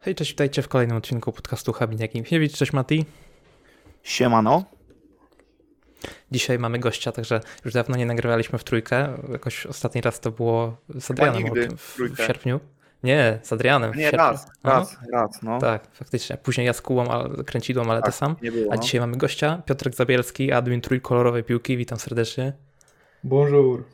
[0.00, 2.52] Hej, cześć, witajcie w kolejnym odcinku podcastu Habiniak Imkiewicz.
[2.56, 3.04] Cześć Mati.
[4.02, 4.64] Siemano.
[6.30, 9.18] Dzisiaj mamy gościa, także już dawno nie nagrywaliśmy w trójkę.
[9.32, 11.44] Jakoś ostatni raz to było z Adrianem
[11.76, 12.60] w, w, sierpniu.
[13.02, 13.92] Nie, z Adrianem.
[13.92, 14.18] w Nie, sierpniu.
[14.18, 15.58] raz, raz, raz, no.
[15.58, 16.36] Tak, faktycznie.
[16.36, 18.36] Później ja z Kułą, ale kręcidłą, ale Tak, to sam.
[18.42, 18.82] Nie było, A no.
[18.82, 21.76] dzisiaj mamy gościa, Piotrek Zabielski, admin trójkolorowej piłki.
[21.76, 22.52] Witam serdecznie.
[23.24, 23.84] Bonjour.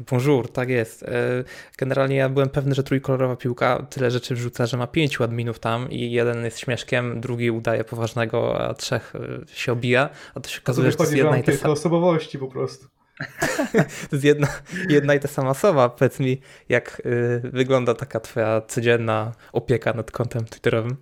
[0.00, 1.02] Bonjour, tak jest.
[1.02, 1.44] E,
[1.78, 5.90] Generalnie ja byłem pewny, że trójkolorowa piłka tyle rzeczy wrzuca, że ma pięciu adminów tam
[5.90, 10.60] i jeden jest śmieszkiem, drugi udaje poważnego, a trzech e, się obija, a to się
[10.60, 11.72] okazuje, że to jest jedna i ta sama.
[11.72, 12.86] osobowości po prostu.
[14.10, 14.48] To jest jedna,
[14.88, 15.88] jedna i ta sama osoba.
[15.88, 20.96] Powiedz mi, jak y, wygląda taka twoja codzienna opieka nad kontem twitterowym?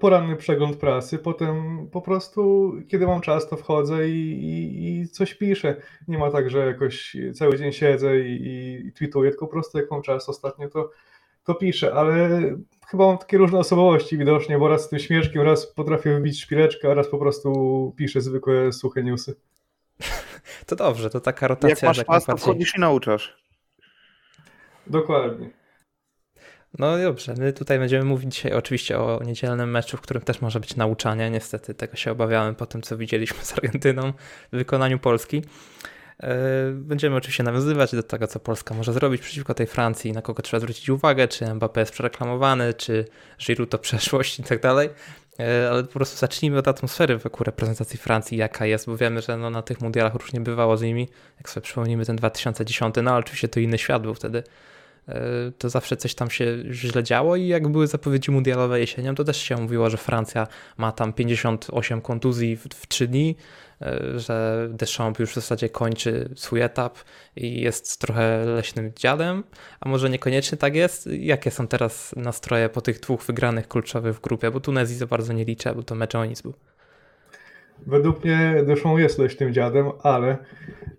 [0.00, 5.34] Poranny przegląd prasy, potem po prostu, kiedy mam czas, to wchodzę i, i, i coś
[5.34, 5.76] piszę.
[6.08, 9.90] Nie ma tak, że jakoś cały dzień siedzę i, i tweetuję, tylko po prostu jak
[9.90, 10.90] mam czas ostatnio, to,
[11.44, 12.40] to piszę, ale
[12.88, 16.90] chyba mam takie różne osobowości widocznie, bo raz z tym śmieszkiem, raz potrafię wybić szpileczkę,
[16.90, 19.34] a raz po prostu piszę zwykłe suche newsy.
[20.66, 23.36] To dobrze, to taka Jak rotacja, masz że jak czas, to wchodzisz i nauczasz.
[24.86, 25.50] Dokładnie.
[26.78, 30.60] No dobrze, my tutaj będziemy mówić dzisiaj oczywiście o niedzielnym meczu, w którym też może
[30.60, 31.30] być nauczanie.
[31.30, 34.12] Niestety tego się obawiałem po tym, co widzieliśmy z Argentyną
[34.52, 35.42] w wykonaniu Polski.
[36.22, 36.36] E,
[36.72, 40.60] Będziemy oczywiście nawiązywać do tego, co Polska może zrobić przeciwko tej Francji, na kogo trzeba
[40.60, 43.04] zwrócić uwagę, czy Mbappé jest przereklamowany, czy
[43.38, 44.90] Giroud to przeszłość i tak dalej.
[45.40, 49.36] E, Ale po prostu zacznijmy od atmosfery wokół reprezentacji Francji, jaka jest, bo wiemy, że
[49.36, 51.08] no na tych mundialach różnie bywało z nimi.
[51.36, 54.42] Jak sobie przypomnimy ten 2010, no ale oczywiście to inny świat był wtedy
[55.58, 59.36] to zawsze coś tam się źle działo i jak były zapowiedzi mundialowe jesienią, to też
[59.36, 63.36] się mówiło, że Francja ma tam 58 kontuzji w, w 3 dni,
[63.82, 66.98] e, że Deschamps już w zasadzie kończy swój etap
[67.36, 69.44] i jest trochę leśnym dziadem,
[69.80, 71.06] a może niekoniecznie tak jest?
[71.06, 74.50] Jakie są teraz nastroje po tych dwóch wygranych kluczowych w grupie?
[74.50, 76.54] Bo Tunezji za bardzo nie liczę, bo to mecz o nic był.
[77.86, 80.38] Według mnie Deschamps jest leśnym dziadem, ale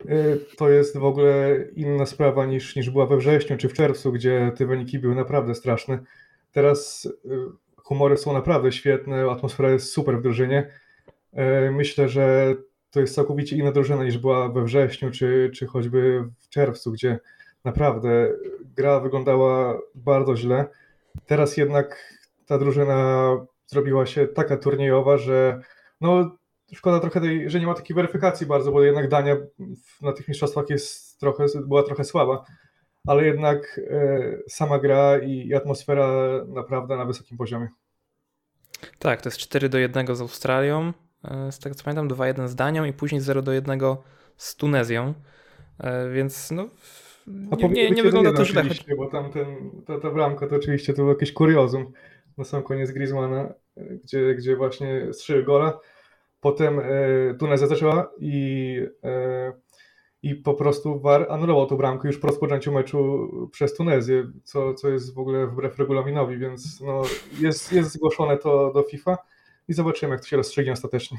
[0.05, 4.11] y, to jest w ogóle inna sprawa niż, niż była we wrześniu czy w czerwcu,
[4.11, 5.99] gdzie te wyniki były naprawdę straszne.
[6.51, 7.29] Teraz y,
[7.77, 10.71] humory są naprawdę świetne, atmosfera jest super w drużynie.
[11.67, 12.55] Y, Myślę, że
[12.91, 17.19] to jest całkowicie inna drużyna niż była we wrześniu czy, czy choćby w czerwcu, gdzie
[17.63, 18.31] naprawdę
[18.75, 20.65] gra wyglądała bardzo źle.
[21.25, 22.13] Teraz jednak
[22.45, 23.31] ta drużyna
[23.65, 25.61] zrobiła się taka turniejowa, że
[26.01, 26.38] no,
[26.73, 29.38] szkoda trochę, tej, że nie ma takiej weryfikacji bardzo, bo jednak Dania
[30.01, 32.45] na tych mistrzostwach jest trochę, była trochę słaba,
[33.07, 36.07] ale jednak e, sama gra i, atmosfera
[36.47, 37.67] naprawdę na wysokim poziomie.
[39.00, 42.56] Tak, to jest 4 do 1 z Australią, e, z tego co pamiętam 2-1 z
[42.56, 43.79] Danią i później 0 do 1
[44.38, 45.13] z Tunezją,
[45.79, 46.69] E, więc no
[47.51, 50.47] A nie, nie, nie wygląda to 1-1 źle, choć bo tam ten, ta, ta bramka
[50.47, 51.91] to oczywiście to był jakieś kuriozum
[52.38, 53.53] na sam koniec Griezmana,
[54.03, 55.79] gdzie, gdzie właśnie strzelił gola.
[56.47, 56.83] Potem e,
[57.39, 59.53] Tunezja zaczęła i, e,
[60.23, 64.89] i po prostu VAR anulował tą bramkę już po rozpoczęciu meczu przez Tunezję, co, co
[64.89, 67.01] jest w ogóle wbrew regulaminowi, więc no,
[67.39, 69.17] jest, jest zgłoszone to do FIFA
[69.67, 71.17] i zobaczymy, jak to się rozstrzygnie ostatecznie.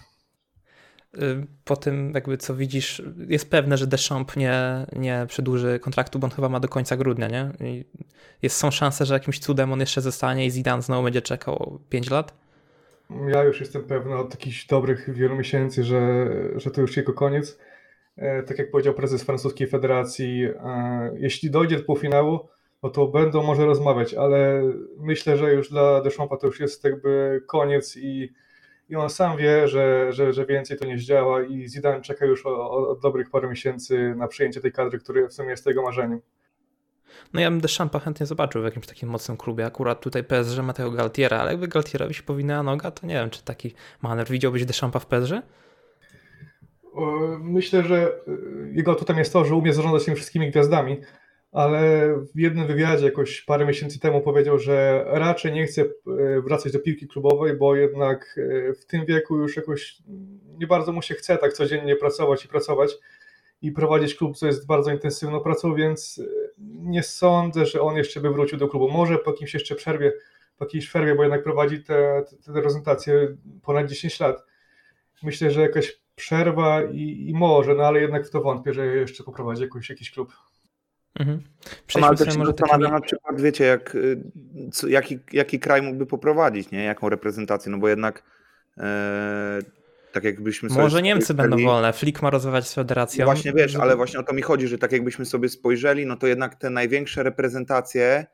[1.14, 6.24] Y, po tym jakby co widzisz, jest pewne, że Deschamps nie, nie przedłuży kontraktu, bo
[6.24, 7.52] on chyba ma do końca grudnia, nie?
[7.60, 7.84] I
[8.42, 12.10] jest, są szanse, że jakimś cudem on jeszcze zostanie i Zidane znowu będzie czekał 5
[12.10, 12.47] lat?
[13.28, 17.58] Ja już jestem pewny od jakichś dobrych wielu miesięcy, że, że to już jego koniec.
[18.16, 22.48] E, Tak jak powiedział prezes francuskiej federacji, e, jeśli dojdzie do półfinału,
[22.82, 24.62] no to będą może rozmawiać, ale
[24.98, 28.32] myślę, że już dla Deschampa to już jest jakby koniec i,
[28.88, 32.46] i on sam wie, że, że, że więcej to nie zdziała i Zidane czeka już
[32.46, 35.82] o- o- od dobrych paru miesięcy na przyjęcie tej kadry, który w sumie jest jego
[35.82, 36.20] marzeniem.
[37.32, 39.66] No ja bym Deschampa chętnie zobaczył w jakimś takim mocnym klubie.
[39.66, 43.30] Akurat tutaj PSG ma tego Galtiera, ale jakby Galtierowi się powinna noga, to nie wiem,
[43.30, 45.32] czy taki manewr widziałbyś Deschampa w PSG?
[47.40, 51.00] Myślę, że y, jego atutem jest to, że umie zarządzać tymi wszystkimi gwiazdami,
[51.52, 55.92] ale w jednym wywiadzie jakoś parę miesięcy temu powiedział, że raczej nie chce y,
[56.44, 59.98] wracać do piłki klubowej, bo jednak y, w tym wieku już jakoś
[60.58, 62.98] nie bardzo mu się chce tak codziennie pracować i pracować
[63.62, 66.22] i prowadzić klub, co jest bardzo intensywną pracą, więc
[66.60, 68.90] nie sądzę, że on jeszcze by wrócił do klubu.
[68.90, 70.12] Może po jakimś jeszcze przerwie,
[70.58, 74.44] po jakiejś przerwie, bo jednak prowadzi te, te, te reprezentacje ponad 10 lat.
[75.22, 79.24] Myślę, że jakaś przerwa i, i może, no ale jednak w to wątpię, że jeszcze
[79.24, 80.32] poprowadzi jakoś, jakiś klub.
[81.20, 81.42] Mhm.
[82.00, 82.90] No, też się może takimi...
[82.90, 84.22] na przykład, wiecie, jak, y,
[84.72, 86.84] co, jaki, jaki kraj mógłby poprowadzić, nie?
[86.84, 88.22] Jaką reprezentację, no bo jednak
[88.78, 89.58] e,
[90.12, 93.24] tak jakbyśmy sobie Może Niemcy spojrzeli- będą wolne, Flick ma rozmawiać z No federacją.
[93.24, 96.26] właśnie wiesz, ale właśnie o to mi chodzi, że tak jakbyśmy sobie spojrzeli, no to
[96.26, 98.26] jednak te największe reprezentacje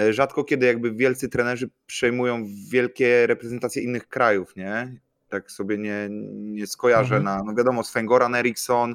[0.00, 5.00] e, rzadko kiedy jakby wielcy trenerzy przejmują wielkie reprezentacje innych krajów, nie?
[5.28, 7.24] Tak sobie nie, nie skojarzę mhm.
[7.24, 8.94] na, no wiadomo, Sven Goran Eriksson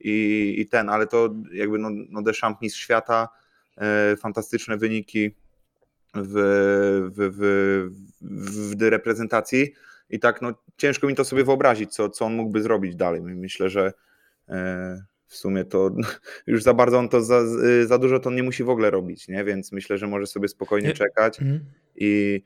[0.00, 3.28] i, i ten, ale to jakby no, no Deschamps mistrz świata,
[3.76, 5.34] e, fantastyczne wyniki
[6.14, 6.34] w,
[7.16, 7.30] w,
[8.20, 9.72] w, w reprezentacji
[10.10, 13.20] i tak no, ciężko mi to sobie wyobrazić, co, co on mógłby zrobić dalej.
[13.22, 13.92] Myślę, że
[14.48, 15.90] e, w sumie to
[16.46, 17.40] już za bardzo on to za,
[17.86, 19.44] za dużo to nie musi w ogóle robić, nie?
[19.44, 21.60] więc myślę, że może sobie spokojnie czekać mhm.
[21.96, 22.42] i,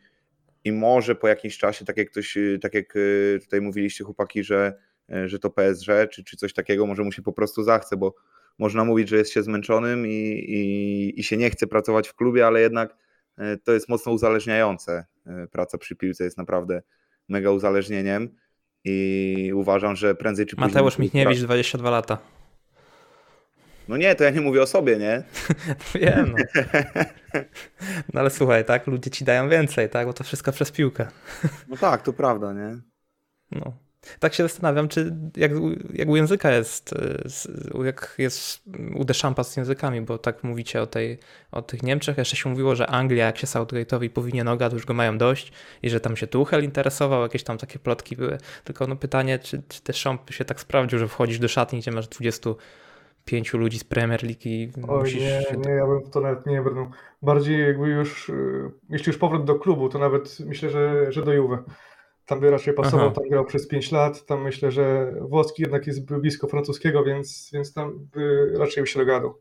[0.65, 4.75] i może po jakimś czasie, tak jak ktoś, tak jak e, tutaj mówiliście chłopaki, że,
[5.13, 8.15] e, że to PSG czy, czy coś takiego, może mu się po prostu zachce, bo
[8.59, 12.47] można mówić, że jest się zmęczonym i, i, i się nie chce pracować w klubie,
[12.47, 12.97] ale jednak
[13.65, 15.05] to jest mocno uzależniające.
[15.51, 16.83] Praca przy piłce jest naprawdę
[17.29, 18.29] mega uzależnieniem
[18.85, 20.69] i uważam, że prędzej czy później...
[20.75, 22.19] Mateusz Michniewicz, 22 lata.
[23.89, 25.23] No nie, to ja nie mówię o sobie, nie?
[25.95, 26.63] Wiem, no.
[28.13, 31.07] no ale słuchaj, tak, ludzie ci dają więcej, tak, bo to wszystko przez piłkę.
[31.69, 32.79] No tak, to prawda, nie?
[33.51, 33.84] No.
[34.19, 35.53] Tak się zastanawiam, czy jak,
[35.95, 38.63] jak u języka jest, y, jak jest
[38.95, 41.19] u Deschampa z językami, bo tak mówicie o, tej,
[41.53, 42.19] o tych Niemczech.
[42.19, 45.53] Jeszcze się mówiło, że Anglia, jak się Southgate'owi powinien oga, to już go mają dość
[45.83, 48.39] i że tam się Tuchel interesował, jakieś tam takie plotki były.
[48.65, 52.09] Tylko no pytanie, czy, czy Deschamps się tak sprawdził, że wchodzisz do szatni, gdzie masz
[52.09, 55.21] 25 ludzi z Premier League i Oj, musisz...
[55.21, 56.91] nie, nie, ja bym w to nawet nie brnął.
[57.23, 61.33] Bardziej jakby już, y, jeśli już powrót do klubu, to nawet myślę, że, że do
[61.33, 61.59] Juve
[62.27, 63.15] tam by raczej pasował, Aha.
[63.15, 67.73] tam grał przez 5 lat, tam myślę, że włoski jednak jest blisko francuskiego, więc, więc
[67.73, 69.39] tam by raczej by się dogadał.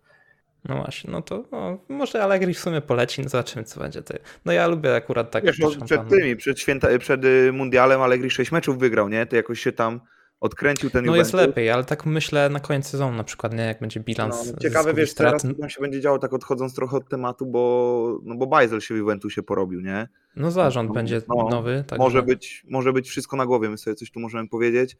[0.66, 4.02] No właśnie, no to no, może Allegri w sumie poleci, no zobaczymy co będzie.
[4.46, 5.46] No ja lubię akurat tak.
[5.46, 9.26] Wiesz, no, przed tymi, przed, święta, przed y, mundialem Allegri 6 meczów wygrał, nie?
[9.26, 10.02] To jakoś się tam
[10.44, 11.34] odkręcił ten No Juventus.
[11.34, 13.64] jest lepiej, ale tak myślę na koniec sezonu na przykład, nie?
[13.64, 14.52] Jak będzie bilans.
[14.54, 15.42] No, ciekawe, wiesz, strat.
[15.42, 18.94] teraz tam się będzie działo tak odchodząc trochę od tematu, bo, no bo Bajzel się
[18.94, 20.08] w Juventusie porobił, nie?
[20.36, 21.84] No zarząd no, będzie no, nowy.
[21.88, 24.98] Tak może, być, może być wszystko na głowie, my sobie coś tu możemy powiedzieć,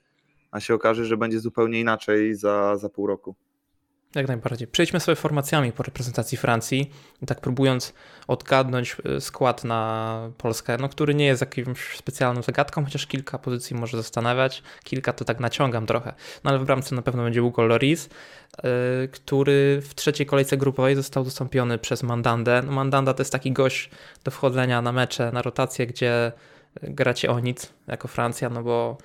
[0.52, 3.36] a się okaże, że będzie zupełnie inaczej za, za pół roku.
[4.16, 4.68] Jak najbardziej.
[4.68, 6.92] Przejdźmy sobie formacjami po reprezentacji Francji,
[7.28, 7.94] tak próbując
[8.28, 13.76] odgadnąć y, skład na Polskę, no, który nie jest jakimś specjalną zagadką, chociaż kilka pozycji
[13.76, 16.14] może zastanawiać, kilka to tak naciągam trochę.
[16.44, 18.10] No ale w bramce na pewno będzie Hugo Loris,
[18.64, 22.62] yy, który w trzeciej kolejce grupowej został zastąpiony przez Mandandę.
[22.66, 23.90] No, Mandanda to jest taki gość
[24.24, 26.32] do wchodzenia na mecze, na rotację, gdzie
[26.82, 28.98] gracie o nic jako Francja, no bo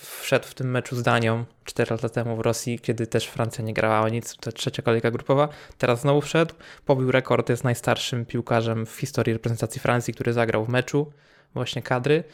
[0.00, 3.74] wszedł w tym meczu z Danią 4 lata temu w Rosji, kiedy też Francja nie
[3.74, 5.48] grała o nic, to trzecia kolejka grupowa.
[5.78, 6.54] Teraz znowu wszedł,
[6.86, 11.12] pobił rekord, jest najstarszym piłkarzem w historii reprezentacji Francji, który zagrał w meczu
[11.54, 12.24] właśnie kadry.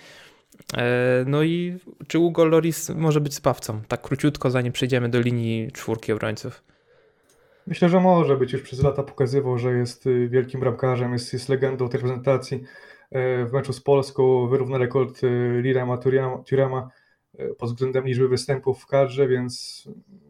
[0.77, 3.83] E, no i czy Hugo Loris może być spawcą?
[3.89, 6.63] Tak króciutko, zanim przejdziemy do linii czwórki obrońców.
[7.67, 8.53] Myślę, że może być.
[8.53, 12.65] Już przez lata pokazywał, że jest y, wielkim bramkarzem, jest, jest legendą tej reprezentacji.
[13.11, 15.99] E, w meczu z Polską wyrówna rekord y, Lirama
[16.47, 16.98] Turama E,
[17.59, 19.85] pod względem liczby występów w kadrze, więc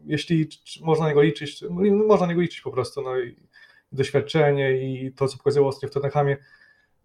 [0.05, 0.49] jeśli
[0.81, 3.35] można na niego liczyć, no, można na niego liczyć po prostu, no i
[3.91, 6.37] doświadczenie i to, co pokazało ostatnio w Tottenhamie,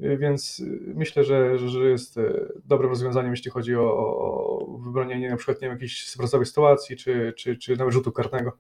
[0.01, 0.63] e, więc
[0.95, 5.69] myślę, że, że jest e, dobrym rozwiązaniem, jeśli chodzi o, o wybronienie na przykład nie
[5.69, 6.09] wiem, jakiejś
[6.45, 8.53] sytuacji, czy, czy, czy nawet rzutu kartnego.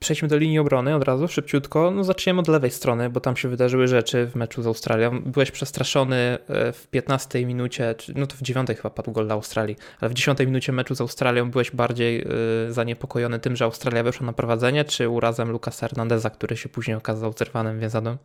[0.00, 1.90] Przejdźmy do linii obrony od razu, szybciutko.
[1.90, 5.22] No zaczniemy od lewej strony, bo tam się wydarzyły rzeczy w meczu z Australią.
[5.22, 6.16] Byłeś przestraszony
[6.48, 10.14] e, w 15 minucie, no to w 9 chyba padł gol dla Australii, ale w
[10.14, 14.84] 10 minucie meczu z Australią byłeś bardziej e, zaniepokojony tym, że Australia weszła na prowadzenie,
[14.84, 18.16] czy urazem Lucasa Hernandeza, który się później okazał zerwanym więzadłem?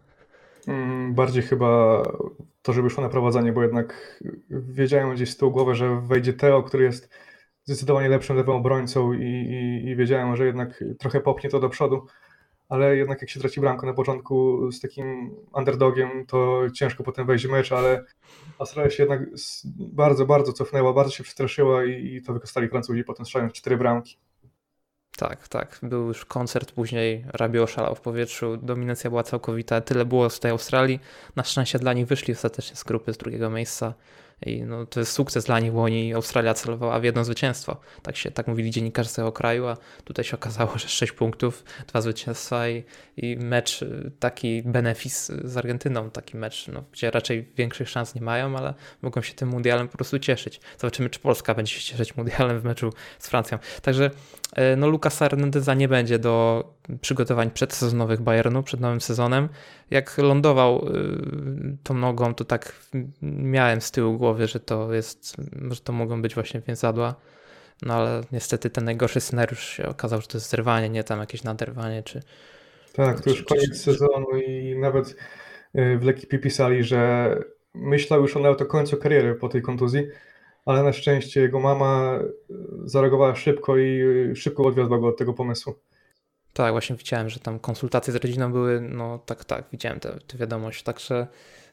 [0.68, 2.04] Mm, bardziej chyba
[2.62, 6.63] to, że wyszło na prowadzenie, bo jednak wiedziałem gdzieś z tyłu głowy, że wejdzie Teo,
[6.63, 7.10] który jest
[7.63, 12.06] zdecydowanie lepszym lewym obrońcą i, i, i, wiedziałem, że jednak trochę popchnie to do przodu,
[12.70, 17.48] ale jednak jak się traci bramkę na początku z takim underdogiem, to ciężko potem wejść
[17.48, 18.06] w mecz, ale
[18.60, 19.22] Australia się jednak
[19.80, 24.18] bardzo, bardzo cofnęła, bardzo się przestraszyła i, i to wykorzystali Francuzi, potem strzelając cztery bramki.
[25.18, 25.80] Tak, tak.
[25.84, 29.82] Był już koncert, później Rabio szalał w powietrzu, dominacja była całkowita.
[29.82, 31.00] Tyle było z tej Australii.
[31.36, 33.94] Na szczęście dla nich wyszli ostatecznie z grupy z drugiego miejsca.
[34.46, 37.78] I no, to jest sukces dla nich, bo oni Australia celowała w jedno zwycięstwo.
[38.02, 41.64] Tak, się, tak mówili dziennikarze z tego kraju, a tutaj się okazało, że 6 punktów,
[41.88, 42.84] dwa zwycięstwa i,
[43.18, 48.22] i mecz, y, taki benefis z Argentyną, taki mecz, no, gdzie raczej większych szans nie
[48.22, 50.62] mają, ale mogą się tym mundialem po prostu cieszyć.
[50.78, 53.58] Zobaczymy, czy Polska będzie się cieszyć mundialem w meczu z Francją.
[53.82, 54.12] Także
[54.58, 56.64] y, no, Lucasa Hernandeza nie będzie do
[57.02, 59.50] przygotowań przedsezonowych Bayernu przed nowym sezonem.
[59.92, 62.76] Jak lądował y, tą nogą, to tak
[63.22, 65.36] miałem z tyłu głowy, że to jest,
[65.72, 67.16] że to mogą być właśnie więzadła.
[67.82, 71.44] No ale niestety ten najgorszy scenariusz się okazał, że to jest zerwanie, nie tam jakieś
[71.44, 72.22] naderwanie czy,
[72.94, 75.16] Tak, to już koniec sezonu i nawet
[75.76, 77.36] y, w Lekki pisali, że
[77.74, 80.08] myślał już o końcu kariery po tej kontuzji,
[80.66, 82.54] ale na szczęście jego mama y,
[82.86, 84.02] zareagowała szybko i
[84.36, 85.76] szybko odwiodła go od tego pomysłu.
[86.53, 90.84] Tak, właśnie widziałem, że tam konsultacje z rodziną były, no tak, tak, widziałem tę wiadomość,
[90.84, 91.27] także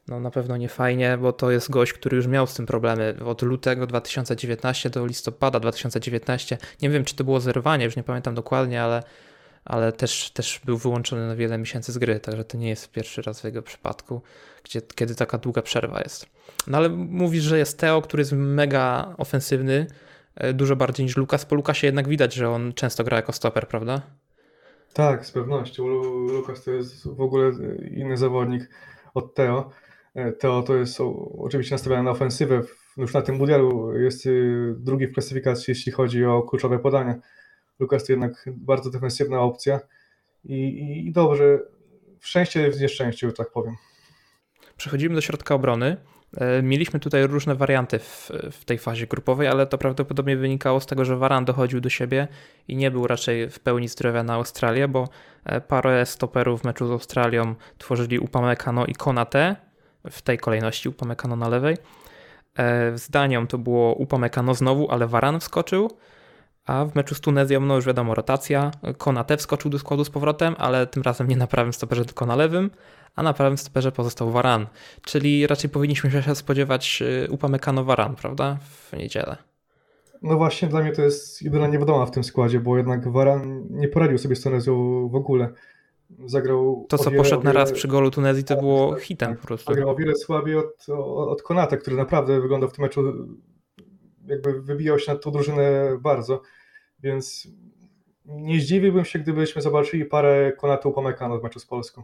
[0.09, 3.15] no na pewno nie fajnie, bo to jest gość, który już miał z tym problemy
[3.25, 6.59] od lutego 2019 do listopada 2019.
[6.83, 9.03] Nie wiem, czy to było zerwanie, już nie pamiętam dokładnie, ale,
[9.65, 13.23] ale też, też był wyłączony na wiele miesięcy z gry, także to nie jest pierwszy
[13.23, 14.23] raz w jego przypadku,
[14.65, 16.27] gdzie, kiedy taka długa przerwa jest.
[16.67, 19.87] No ale mówisz, że jest Teo, który jest mega ofensywny,
[20.35, 21.45] e, dużo bardziej niż Lukas.
[21.45, 24.03] Po Lukasie jednak widać, że on często gra jako stoper, prawda?
[24.95, 25.87] Tak, z pewnością.
[26.33, 27.51] Lukas to jest w ogóle
[27.91, 28.71] inny zawodnik
[29.15, 29.71] od Teo.
[30.15, 30.99] E, Teo to jest
[31.39, 32.63] oczywiście nastawiony na ofensywę.
[32.97, 37.15] Już na tym mundialu jest y, drugi w klasyfikacji, jeśli chodzi o kluczowe podania.
[37.79, 39.81] Lukas to jednak bardzo defensywna opcja
[40.45, 41.59] i, i, i dobrze.
[42.21, 43.75] W szczęście w nieszczęściu, tak powiem.
[44.79, 45.97] Przechodzimy do środka obrony.
[46.37, 50.87] E, mieliśmy tutaj różne warianty w, w, tej fazie grupowej, ale to prawdopodobnie wynikało z
[50.87, 52.29] tego, że Waran dochodził do siebie
[52.69, 55.09] i nie był raczej w pełni zdrowia na Australię, bo
[55.45, 59.57] e, parę stoperów w meczu z Australią tworzyli Upamecano i Konate,
[60.11, 61.77] w tej kolejności Upamecano na lewej.
[62.59, 65.91] E, z Danią to było Upamecano znowu, ale Waran wskoczył,
[66.69, 68.71] a w meczu z Tunezją, no już wiadomo, rotacja.
[68.99, 72.37] Konate wskoczył do składu z powrotem, ale tym razem nie na prawym stoperze, tylko na
[72.37, 72.71] lewym,
[73.17, 74.67] a na prawym stoperze pozostał Waran.
[75.03, 78.59] Czyli raczej powinniśmy się spodziewać y, Upamecano Waran, prawda?
[78.63, 79.37] W niedzielę.
[80.23, 83.89] No właśnie, dla mnie to jest jedyna niewidoma w tym składzie, bo jednak Waran nie
[83.89, 85.53] poradził sobie z Tunezją w ogóle.
[86.27, 86.87] Zagrał.
[86.89, 89.73] To, co poszedł na raz przy golu Tunezji, to było hitem po prostu.
[89.73, 93.03] Zagrał o wiele słabiej od, od Konata, który naprawdę wyglądał w tym meczu,
[94.27, 96.43] jakby wybijał się na tą drużynę bardzo.
[97.03, 97.49] Więc
[98.25, 102.03] nie zdziwiłbym się, gdybyśmy zobaczyli parę Konatu Upamecano w meczu z Polską.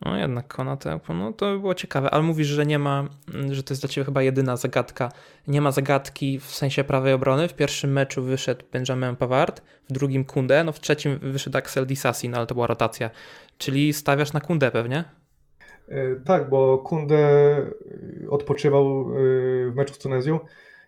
[0.00, 3.08] No jednak Konate, no to by było ciekawe, ale mówisz, że nie ma,
[3.50, 5.12] że to jest dla Ciebie chyba jedyna zagadka.
[5.48, 7.48] Nie ma zagadki w sensie prawej obrony.
[7.48, 12.28] W pierwszym meczu wyszedł Benjamin Pavard, w drugim Kunde, no w trzecim wyszedł Axel Disassi,
[12.28, 13.10] no ale to była rotacja.
[13.58, 15.04] Czyli stawiasz na Kunde pewnie?
[15.88, 17.56] E, tak, bo Kunde
[18.30, 20.40] odpoczywał e, w meczu z Tunezją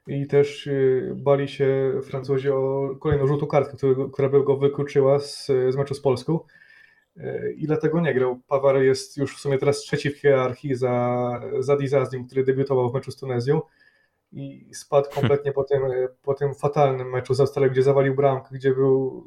[0.06, 0.72] i też e,
[1.14, 3.76] bali się Francuzi o kolejną żółtą kartkę,
[4.12, 6.40] która by go wykluczyła z, z meczu z Polską
[7.56, 8.40] i dlatego nie grał.
[8.48, 12.94] Pawar jest już w sumie teraz trzeci w hierarchii za, za Dizazdim, który debiutował w
[12.94, 13.60] meczu z Tunezją
[14.32, 15.20] i spadł hm.
[15.20, 15.82] kompletnie po tym,
[16.22, 19.24] po tym fatalnym meczu z Australią, gdzie zawalił bramkę, gdzie był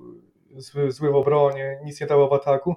[0.55, 2.75] zły, zły w obronie, nic nie dało w ataku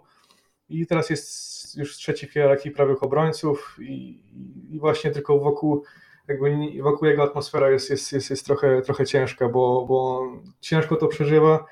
[0.68, 4.20] i teraz jest już trzeci w hierarchii prawych obrońców i,
[4.70, 5.84] i właśnie tylko wokół
[6.28, 10.22] jakby wokół jego atmosfera jest, jest, jest, jest trochę, trochę ciężka, bo, bo
[10.60, 11.66] ciężko to przeżywa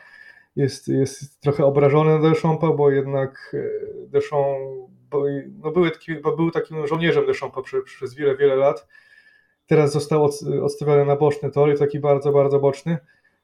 [0.57, 4.95] jest, jest trochę obrażony na Deschampa, bo jednak e, Deschamps
[5.63, 8.89] no był, taki, był takim żołnierzem Deschampa przez, przez wiele, wiele lat.
[9.67, 10.31] Teraz został
[10.63, 12.99] odstawiony na boczny tor i taki bardzo, bardzo boczny,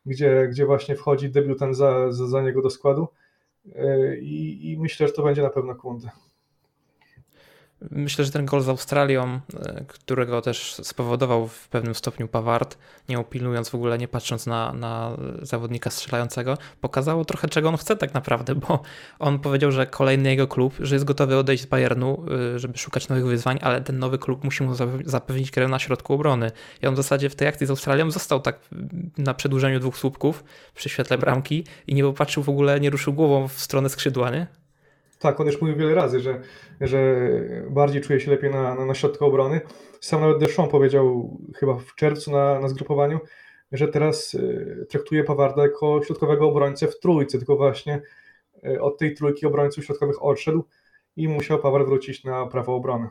[0.06, 3.08] gdzie, gdzie właśnie wchodzi debiutant za, za, za niego do składu
[3.74, 6.10] e, i, i myślę, że to będzie na pewno Kunde.
[7.90, 13.18] Myślę, że ten gol z Australią, e, którego też spowodował w pewnym stopniu Pawart, nie
[13.18, 18.14] opilnując w ogóle, nie patrząc na, na zawodnika strzelającego, pokazało trochę, czego on chce tak
[18.14, 18.82] naprawdę, bo
[19.18, 23.08] on powiedział, że kolejny jego klub, że jest gotowy odejść z Bayernu, e, żeby szukać
[23.08, 26.50] nowych wyzwań, ale ten nowy klub musi mu zapewnić grę na środku obrony.
[26.82, 28.58] I on w zasadzie w tej akcji z Australią został tak
[29.18, 30.44] na przedłużeniu dwóch słupków
[30.74, 34.59] przy świetle bramki i nie popatrzył w ogóle, nie ruszył głową w stronę skrzydła, nie?
[35.20, 36.40] Tak, on już mówił wiele razy, że,
[36.80, 37.20] że
[37.70, 39.60] bardziej czuje się lepiej na, na, na środku obrony.
[40.00, 43.20] Sam nawet Deschamps powiedział chyba w czerwcu na, na zgrupowaniu,
[43.72, 48.02] że teraz y, traktuje Pawarda jako środkowego obrońcę w trójce, tylko właśnie
[48.66, 50.64] y, od tej trójki obrońców środkowych odszedł
[51.16, 53.08] i musiał Pawar wrócić na prawo obrony.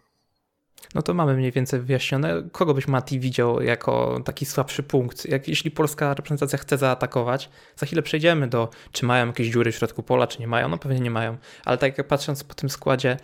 [0.96, 2.44] No to mamy mniej więcej wyjaśnione.
[2.52, 5.26] Kogo byś Mati widział jako taki słabszy punkt?
[5.26, 9.76] Jak, jeśli polska reprezentacja chce zaatakować, za chwilę przejdziemy do, czy mają jakieś dziury w
[9.76, 10.70] środku pola, czy nie mają.
[10.70, 13.18] No pewnie nie mają, ale tak jak patrząc po tym składzie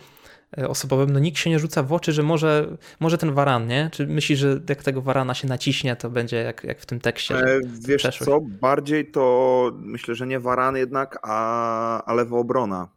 [0.58, 3.90] e, osobowym, no nikt się nie rzuca w oczy, że może, może ten waran, nie?
[3.92, 7.34] Czy myślisz, że jak tego warana się naciśnie, to będzie jak, jak w tym tekście?
[7.34, 12.88] E, wiesz co, bardziej to myślę, że nie waran jednak, a, a lewa obrona,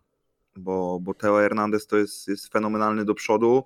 [0.55, 3.63] bo, bo Teo Hernandez to jest, jest fenomenalny do przodu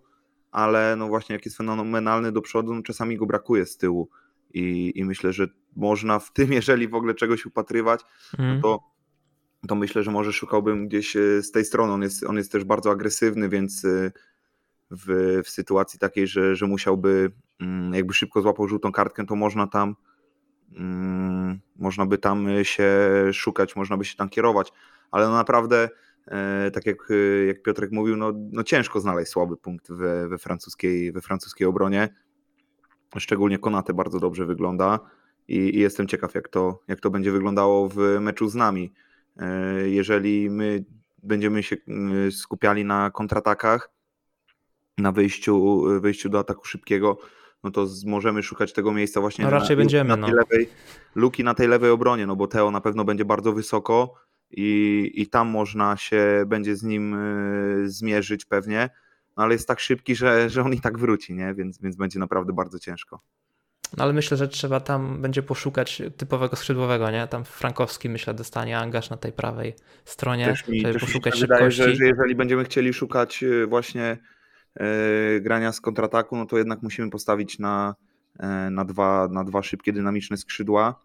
[0.54, 4.10] ale no właśnie jak jest fenomenalny do przodu, no czasami go brakuje z tyłu
[4.54, 8.02] i, i myślę, że można w tym, jeżeli w ogóle czegoś upatrywać,
[8.40, 8.62] mm.
[8.62, 8.80] to,
[9.68, 11.94] to myślę, że może szukałbym gdzieś e, z tej strony.
[11.94, 14.12] On jest, on jest też bardzo agresywny, więc e,
[14.92, 17.32] w, w sytuacji takiej, że, że musiałby
[17.62, 19.96] mm, jakby szybko złapał żółtą kartkę, to można tam
[20.76, 22.90] mm, można by tam się
[23.34, 24.74] szukać, można by się tam kierować,
[25.12, 25.90] ale no naprawdę e,
[26.74, 26.98] tak jak,
[27.48, 32.10] jak Piotrek mówił, no, no ciężko znaleźć słaby punkt we, we, francuskiej, we francuskiej obronie.
[33.18, 35.00] Szczególnie Konate bardzo dobrze wygląda
[35.48, 38.94] i, i jestem ciekaw, jak to, jak to będzie wyglądało w meczu z nami.
[39.86, 40.86] Jeżeli my
[41.24, 41.76] będziemy się
[42.32, 43.90] skupiali na kontratakach,
[44.98, 47.18] na wyjściu, wyjściu do ataku szybkiego,
[47.64, 50.28] no to możemy szukać tego miejsca właśnie no raczej na, będziemy, na no.
[50.28, 50.70] tej lewej,
[51.16, 54.14] luki na tej lewej obronie, no bo Teo na pewno będzie bardzo wysoko
[54.52, 58.90] i, i tam można się będzie z nim y, zmierzyć pewnie,
[59.38, 61.54] no ale jest tak szybki, że, że on i tak wróci, nie?
[61.54, 63.22] Więc, więc będzie naprawdę bardzo ciężko.
[63.98, 67.28] No ale myślę, że trzeba tam będzie poszukać typowego skrzydłowego, nie?
[67.28, 69.74] Tam Frankowski myślę dostanie angaż na tej prawej
[70.06, 71.92] stronie, też mi, żeby też poszukać mi się wydaje, szybkości.
[71.92, 74.18] że, że jeżeli będziemy chcieli szukać y, właśnie
[74.76, 77.96] e, grania z kontrataku, no to jednak musimy postawić na,
[78.40, 81.00] e, na, dwa, na dwa szybkie, dynamiczne skrzydła,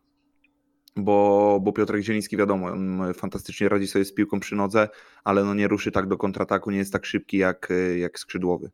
[0.96, 2.66] bo, bo Piotrek Zieliński wiadomo,
[3.14, 4.88] fantastycznie radzi sobie z piłką przy nodze,
[5.24, 7.68] ale no nie ruszy tak do kontrataku, nie jest tak szybki jak,
[7.98, 8.70] jak skrzydłowy.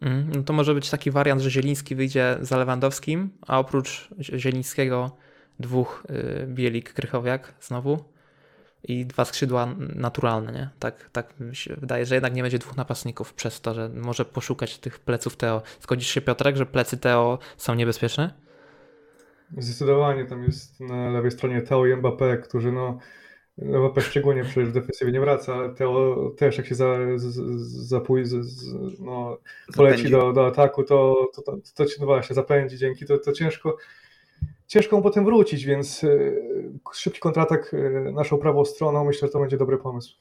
[0.00, 5.16] Mm, no to może być taki wariant, że Zieliński wyjdzie za Lewandowskim, a oprócz Zielińskiego
[5.60, 8.04] dwóch y, Bielik, Krychowiak znowu
[8.84, 10.70] i dwa skrzydła naturalne, nie?
[10.78, 14.24] Tak, tak mi się wydaje, że jednak nie będzie dwóch napastników przez to, że może
[14.24, 15.62] poszukać tych pleców Teo.
[15.80, 18.45] Zgodzisz się Piotrek, że plecy Teo są niebezpieczne?
[19.58, 22.98] Zdecydowanie tam jest na lewej stronie Teo i Mbappé, którzy no
[23.58, 26.96] Mbappé szczególnie przecież w defensywie nie wraca, ale Teo też jak się za,
[27.66, 28.24] zapój,
[28.98, 29.38] no,
[29.76, 33.76] poleci do, do ataku, to, to, to, to no właśnie zapędzi dzięki, to, to ciężko
[34.66, 36.42] ciężko mu potem wrócić, więc y,
[36.92, 40.16] szybki kontratak y, naszą prawą stroną, myślę, że to będzie dobry pomysł.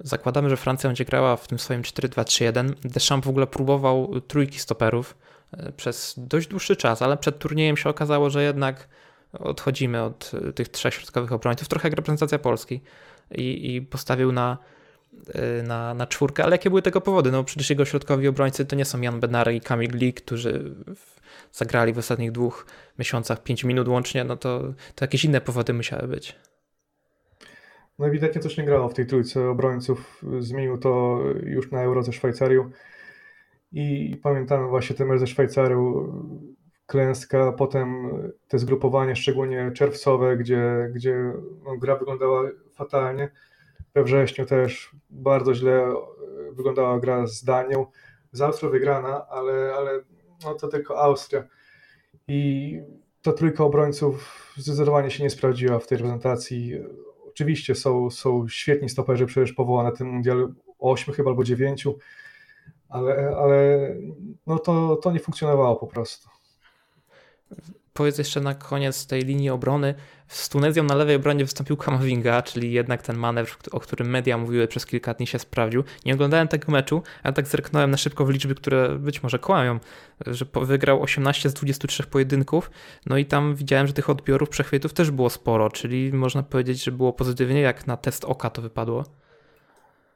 [0.00, 2.74] Zakładamy, że Francja będzie grała w tym swoim 4-2-3-1.
[2.84, 5.25] Deschamps w ogóle próbował trójki stoperów y,
[5.76, 8.88] przez dość dłuższy czas, ale przed turniejem się okazało, że jednak
[9.32, 12.80] odchodzimy od tych trzech środkowych obrońców, trochę jak reprezentacja Polski
[13.30, 14.58] i, i postawił na,
[15.62, 17.30] na, na czwórkę, ale jakie były tego powody?
[17.30, 20.74] No przecież jego środkowi obrońcy to nie są Jan Bednarek i Kamil Glik, którzy
[21.52, 22.66] zagrali w ostatnich dwóch
[22.98, 24.60] miesiącach 5 minut łącznie, no to,
[24.94, 26.36] to jakieś inne powody musiały być.
[27.98, 30.24] No ewidentnie coś nie grało w tej trójce obrońców.
[30.38, 32.70] Zmienił to już na Euro ze Szwajcarią.
[33.72, 36.12] I pamiętamy właśnie ten mecz ze Szwajcarią,
[36.86, 38.10] klęska, potem
[38.48, 41.32] te zgrupowanie, szczególnie czerwcowe, gdzie, gdzie
[41.64, 42.42] no, gra wyglądała
[42.74, 43.30] fatalnie.
[43.94, 45.94] We wrześniu też bardzo źle
[46.52, 47.86] wyglądała gra z Danią.
[48.32, 50.00] Z Austrią wygrana, ale, ale
[50.44, 51.44] no to tylko Austria.
[52.28, 52.80] I
[53.22, 56.72] ta trójka obrońców zdecydowanie się nie sprawdziła w tej reprezentacji.
[57.28, 61.98] Oczywiście są, są świetni stoperzy, przecież powołane na ten mundial, ośmiu chyba albo dziewięciu,
[62.88, 63.78] ale, ale
[64.46, 66.28] no to, to nie funkcjonowało po prostu
[67.96, 69.94] powiedz jeszcze na koniec tej linii obrony.
[70.28, 74.68] Z Tunezją na lewej obronie wystąpił Kamavinga, czyli jednak ten manewr, o którym media mówiły
[74.68, 75.84] przez kilka dni się sprawdził.
[76.04, 79.80] Nie oglądałem tego meczu, ale tak zerknąłem na szybko w liczby, które być może kłamią,
[80.26, 82.70] że wygrał 18 z 23 pojedynków,
[83.06, 86.92] no i tam widziałem, że tych odbiorów, przechwytów też było sporo, czyli można powiedzieć, że
[86.92, 89.04] było pozytywnie, jak na test oka to wypadło.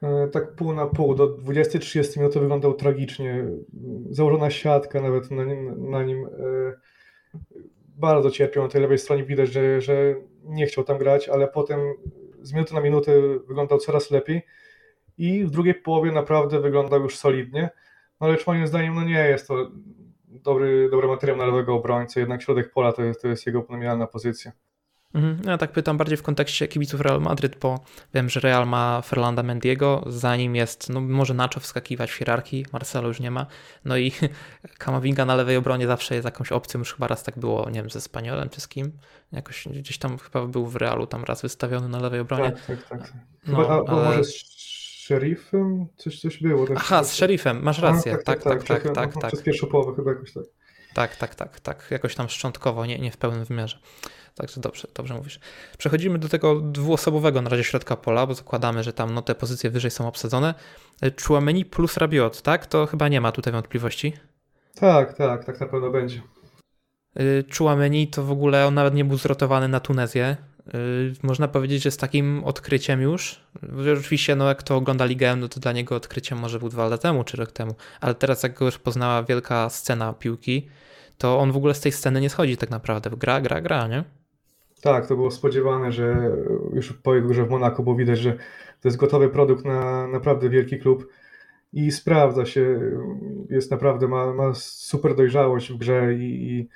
[0.03, 3.45] E, tak pół na pół, do 20-30 minut wyglądał tragicznie.
[4.09, 6.29] Założona siatka nawet na nim, na nim e,
[7.87, 11.79] bardzo cierpiał na tej lewej stronie, widać, że, że nie chciał tam grać, ale potem
[12.41, 13.11] z minuty na minutę
[13.47, 14.41] wyglądał coraz lepiej
[15.17, 17.69] i w drugiej połowie naprawdę wyglądał już solidnie,
[18.21, 19.71] no lecz moim zdaniem no nie jest to
[20.25, 24.07] dobry, dobry materiał na lewego obrońcę, jednak środek pola to jest, to jest jego nominalna
[24.07, 24.51] pozycja.
[25.13, 25.39] Mhm.
[25.45, 27.79] Ja tak pytam bardziej w kontekście kibiców Real Madryt, bo
[28.13, 32.65] wiem, że Real ma Ferlanda Mendiego, za nim jest, no może Nacho wskakiwać w hierarchii,
[32.73, 33.45] Marcelo już nie ma,
[33.85, 34.11] no i
[34.77, 37.89] Kamavinga na lewej obronie zawsze jest jakąś opcją, już chyba raz tak było, nie wiem,
[37.89, 38.91] ze Spaniolem czy z kim,
[39.31, 42.51] jakoś gdzieś tam chyba był w Realu, tam raz wystawiony na lewej obronie.
[42.51, 43.13] Tak, tak, tak.
[43.45, 44.05] Chyba, no, a, ale...
[44.05, 44.33] może z
[45.01, 45.87] szerifem?
[45.97, 46.67] Coś, coś było.
[46.67, 49.31] Tak, Aha, z szerifem, masz rację, tak, tak, tak, tak, tak, tak, tak.
[49.31, 50.43] Przez pierwszą połowę chyba jakoś tak.
[50.93, 53.79] Tak, tak, tak, tak, jakoś tam szczątkowo, nie, nie w pełnym wymiarze.
[54.35, 55.39] Także dobrze, dobrze mówisz.
[55.77, 59.69] Przechodzimy do tego dwuosobowego na razie środka pola, bo zakładamy, że tam no, te pozycje
[59.69, 60.53] wyżej są obsadzone.
[61.27, 62.65] Chouameni plus Rabiot, tak?
[62.65, 64.13] To chyba nie ma tutaj wątpliwości.
[64.75, 66.21] Tak, tak, tak na pewno będzie.
[67.57, 70.37] Chouameni to w ogóle on nawet nie był zrotowany na Tunezję.
[71.23, 73.39] Można powiedzieć, że z takim odkryciem już,
[73.97, 76.97] oczywiście no jak to ogląda ligę, no to dla niego odkryciem może był dwa lata
[76.97, 80.69] temu czy rok temu, ale teraz jak go już poznała wielka scena piłki,
[81.17, 83.09] to on w ogóle z tej sceny nie schodzi tak naprawdę.
[83.09, 84.03] Gra, gra, gra, nie?
[84.81, 86.37] Tak, to było spodziewane, że
[86.73, 88.33] już po jego grze w Monaco było widać, że
[88.81, 91.07] to jest gotowy produkt na naprawdę wielki klub
[91.73, 92.79] i sprawdza się,
[93.49, 96.69] jest naprawdę, ma, ma super dojrzałość w grze i, i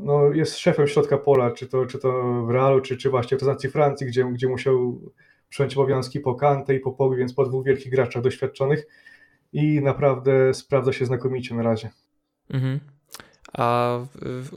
[0.00, 3.32] no, jest szefem środka pola, czy to, czy to w Realu, czy, czy właśnie w
[3.32, 5.00] reprezentacji Francji, gdzie, gdzie musiał
[5.48, 8.86] przejąć obowiązki po Kante i po Pogbi, więc po dwóch wielkich graczach doświadczonych
[9.52, 11.90] i naprawdę sprawdza się znakomicie na razie.
[12.50, 12.80] Mhm.
[13.52, 13.98] A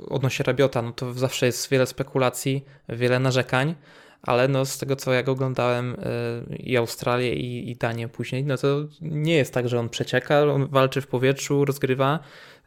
[0.10, 3.76] odnośnie Rabiota, no to zawsze jest wiele spekulacji, wiele narzekań,
[4.22, 5.94] ale no z tego co jak oglądałem
[6.52, 8.68] y, i Australię i, i Danię później, no to
[9.02, 12.20] nie jest tak, że on przecieka, on walczy w powietrzu, rozgrywa,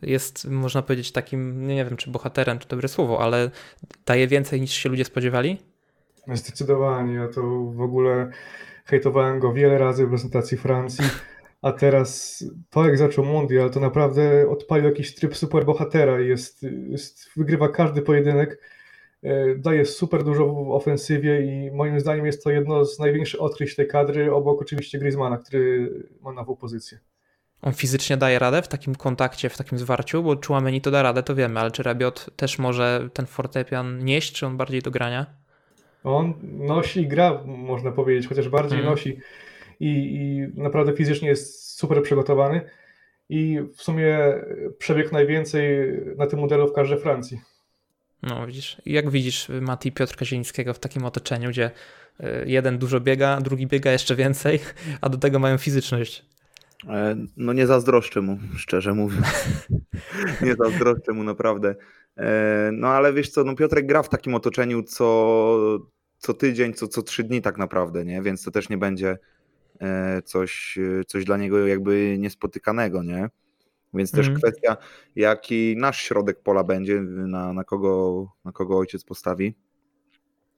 [0.02, 3.50] jest można powiedzieć takim, nie wiem czy bohaterem, czy dobre słowo, ale
[4.06, 5.58] daje więcej niż się ludzie spodziewali?
[6.34, 8.30] Zdecydowanie, ja to w ogóle
[8.84, 11.04] hejtowałem go wiele razy w prezentacji Francji,
[11.62, 17.30] a teraz to jak zaczął mundial, to naprawdę odpalił jakiś tryb superbohatera i jest, jest,
[17.36, 18.60] wygrywa każdy pojedynek,
[19.22, 23.76] e, daje super dużo w ofensywie i moim zdaniem jest to jedno z największych odkryć
[23.76, 25.90] tej kadry, obok oczywiście Griezmana, który
[26.20, 26.98] ma nową pozycję.
[27.62, 31.22] On fizycznie daje radę w takim kontakcie, w takim zwarciu, bo Chouameni to da radę,
[31.22, 35.26] to wiemy, ale czy Rabiot też może ten fortepian nieść, czy on bardziej do grania?
[36.04, 38.90] On nosi i gra, można powiedzieć, chociaż bardziej hmm.
[38.90, 39.20] nosi
[39.80, 42.60] i, i naprawdę fizycznie jest super przygotowany
[43.28, 44.18] i w sumie
[44.78, 45.78] przebiegł najwięcej
[46.16, 47.40] na tym modelu w każdej Francji.
[48.22, 51.70] No widzisz, jak widzisz Mati Piotr Kazińskiego w takim otoczeniu, gdzie
[52.20, 54.60] e, jeden dużo biega, drugi biega jeszcze więcej,
[55.00, 56.26] a do tego mają fizyczność.
[56.88, 59.26] E, no nie zazdroszczę mu, szczerze mówiąc.
[60.46, 61.74] nie zazdroszczę mu naprawdę.
[62.16, 65.58] E, no ale wiesz co, no Piotrek gra w takim otoczeniu co,
[66.18, 68.22] co tydzień, co, co trzy dni tak naprawdę, nie?
[68.22, 69.18] Więc to też nie będzie
[70.24, 73.28] coś, coś dla niego jakby niespotykanego, nie?
[73.94, 74.38] Więc też mm.
[74.38, 74.76] kwestia,
[75.16, 79.54] jaki nasz środek pola będzie, na, na, kogo, na kogo ojciec postawi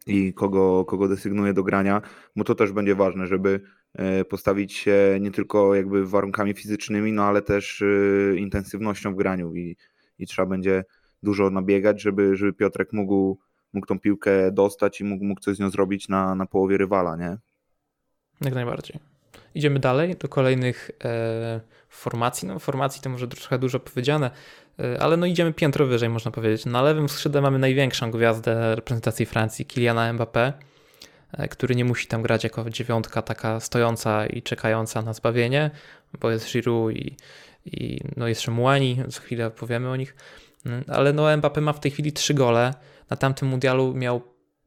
[0.06, 2.02] i kogo, kogo desygnuje do grania,
[2.36, 3.60] bo to też będzie ważne, żeby
[3.94, 9.54] E, postawić się nie tylko jakby warunkami fizycznymi, no ale też e, intensywnością w graniu
[9.54, 9.76] i,
[10.18, 10.84] i trzeba będzie
[11.22, 13.38] dużo nabiegać, żeby, żeby Piotrek mógł,
[13.72, 17.16] mógł tą piłkę dostać i mógł, mógł coś z nią zrobić na, na połowie rywala,
[17.16, 17.38] nie?
[18.40, 18.98] Jak najbardziej.
[19.54, 22.48] Idziemy dalej do kolejnych e, formacji.
[22.48, 24.30] No, formacji to może trochę dużo powiedziane,
[24.78, 26.66] e, ale no idziemy piętro wyżej, można powiedzieć.
[26.66, 30.52] Na lewym skrzydle mamy największą gwiazdę reprezentacji Francji, Kyliana Mbappé.
[31.32, 35.70] E, który nie musi tam grać jako dziewiątka taka stojąca i czekająca na zbawienie,
[36.20, 37.16] bo jest Giroud i,
[37.66, 40.16] i no jeszcze Muani, za chwilę powiemy o nich,
[40.66, 42.74] mm, ale no Mbappé ma w tej chwili trzy gole,
[43.10, 44.22] na tamtym mundialu miał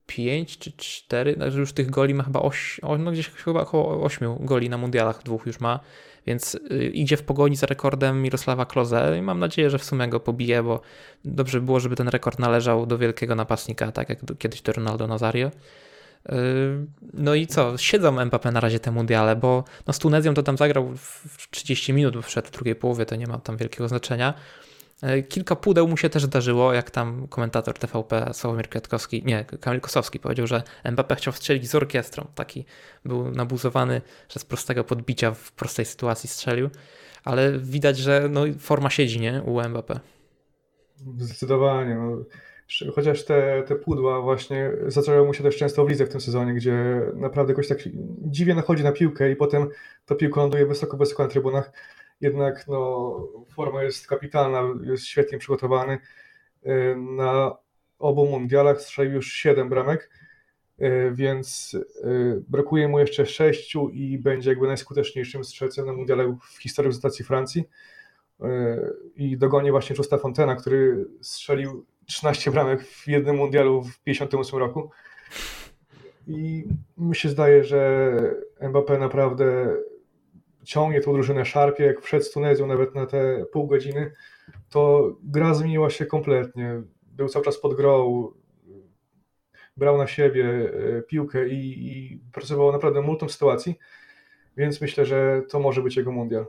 [0.05, 4.45] 5 czy 4, także już tych goli ma chyba 8, no gdzieś chyba około 8
[4.45, 5.79] goli na mundialach, dwóch już ma,
[6.27, 10.07] więc y, idzie w pogoni za rekordem Mirosława Kloze i mam nadzieję, że w sumie
[10.07, 10.81] go pobije, bo
[11.25, 15.07] dobrze by było, żeby ten rekord należał do wielkiego napastnika, tak jak kiedyś do Ronaldo
[15.07, 15.51] Nazario.
[16.29, 16.35] Yy,
[17.13, 17.77] no i co?
[17.77, 21.93] Siedzą Mbappé na razie te mundiale, bo no z Tunezją to tam zagrał w 30
[21.93, 24.33] minut, bo wszedł w drugiej połowie, to nie ma tam wielkiego znaczenia.
[25.03, 29.81] Yy, kilka pudeł mu się też zdarzyło, jak tam komentator TVP Sławomir Kwiatkowski, nie, Kamil
[29.81, 32.27] Kosowski powiedział, że Mbappé chciał strzelić z orkiestrą.
[32.35, 32.65] Taki
[33.05, 36.69] był nabuzowany, że z prostego podbicia w prostej sytuacji strzelił,
[37.23, 39.99] ale widać, że no, forma siedzi, nie, u Mbappé.
[41.17, 41.95] Zdecydowanie.
[41.95, 42.17] No
[42.95, 46.53] Chociaż te, te pudła właśnie zaczęły mu się też często w lidze w tym sezonie,
[46.53, 47.79] gdzie naprawdę jakoś tak
[48.21, 49.69] dziwnie nachodzi na piłkę i potem
[50.05, 51.71] ta piłka ląduje wysoko, wysoko na trybunach.
[52.23, 55.97] Jednak no, forma jest kapitalna, jest świetnie przygotowany.
[56.65, 57.55] Y, na
[57.99, 60.09] obu mundialach strzelił już 7 bramek,
[60.81, 66.61] y, więc y, brakuje mu jeszcze 6 i będzie jakby najskuteczniejszym strzelcem na mundiale w
[66.61, 67.63] historii reprezentacji Francji.
[69.15, 74.89] I dogoni właśnie Justa Fontena, który strzelił 13 bramek w jednym mundialu w 58 roku.
[76.27, 76.63] I
[76.97, 78.11] mi się zdaje, że
[78.61, 79.75] Mbappé naprawdę
[80.63, 84.11] ciągnie tą drużynę szarpie, jak wszedł z Tunezją nawet na te pół godziny,
[84.69, 86.81] to gra zmieniła się kompletnie.
[87.01, 88.27] Był cały czas pod grą,
[89.77, 93.75] brał na siebie e, piłkę i, i pracował naprawdę multum sytuacji,
[94.57, 96.45] więc myślę, że to może być jego mundial.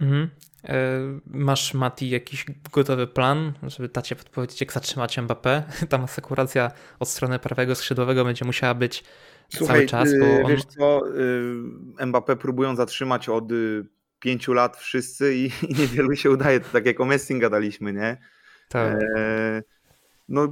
[0.00, 0.30] Mhm.
[0.64, 5.62] E, masz, Mati, jakiś gotowy plan, żeby tacie podpowiedzieć, jak zatrzymać Mbappé?
[5.90, 9.04] Tam asekuracja od strony prawego skrzydłowego będzie musiała być
[9.48, 10.18] Słuchaj, cały czas.
[10.18, 10.50] Bo y, on...
[10.50, 11.08] Wiesz co,
[12.00, 13.84] y, Mbappé próbują zatrzymać od y,
[14.20, 16.60] pięciu lat wszyscy i, i niewielu się udaje.
[16.60, 18.16] To tak jak o Messi gadaliśmy, nie?
[18.68, 19.02] Tak.
[19.16, 19.62] E,
[20.28, 20.48] no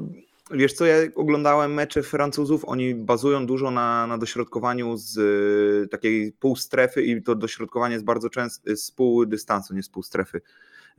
[0.51, 6.33] Wiesz co, ja oglądałem mecze Francuzów, oni bazują dużo na, na dośrodkowaniu z y, takiej
[6.33, 10.41] półstrefy i to dośrodkowanie jest bardzo często z półdystansu, nie z półstrefy,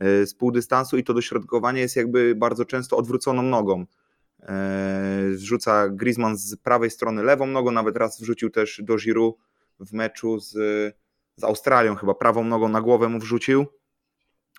[0.03, 3.85] y, z półdystansu i to dośrodkowanie jest jakby bardzo często odwróconą nogą.
[4.43, 9.35] Y, zrzuca Griezmann z prawej strony lewą nogą, nawet raz wrzucił też do Giroud
[9.79, 10.51] w meczu z,
[11.35, 13.65] z Australią, chyba prawą nogą na głowę mu wrzucił,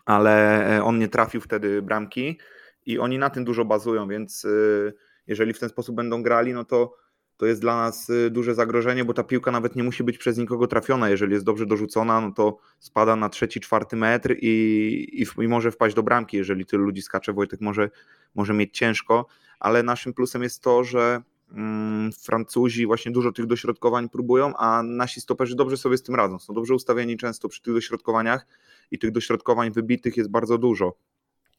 [0.05, 2.39] ale on nie trafił wtedy bramki
[2.87, 4.95] i oni na tym dużo bazują, więc y,
[5.27, 6.97] jeżeli w ten sposób będą grali, no to
[7.39, 10.39] to jest dla nas y, duże zagrożenie, bo ta piłka nawet nie musi być przez
[10.39, 11.11] nikogo trafiona.
[11.11, 15.71] Jeżeli jest dobrze dorzucona, no to spada na trzeci, czwarty metr i, i, i może
[15.71, 16.37] wpaść do bramki.
[16.37, 17.91] Jeżeli tylu ludzi skacze, Wojtek może,
[18.35, 19.27] może mieć ciężko,
[19.61, 21.23] ale naszym plusem jest to, że
[21.53, 26.39] mm, Francuzi właśnie dużo tych dośrodkowań próbują, a nasi stoperzy dobrze sobie z tym radzą.
[26.39, 28.47] Są dobrze ustawieni często przy tych dośrodkowaniach
[28.91, 30.95] i tych dośrodkowań wybitych jest bardzo dużo.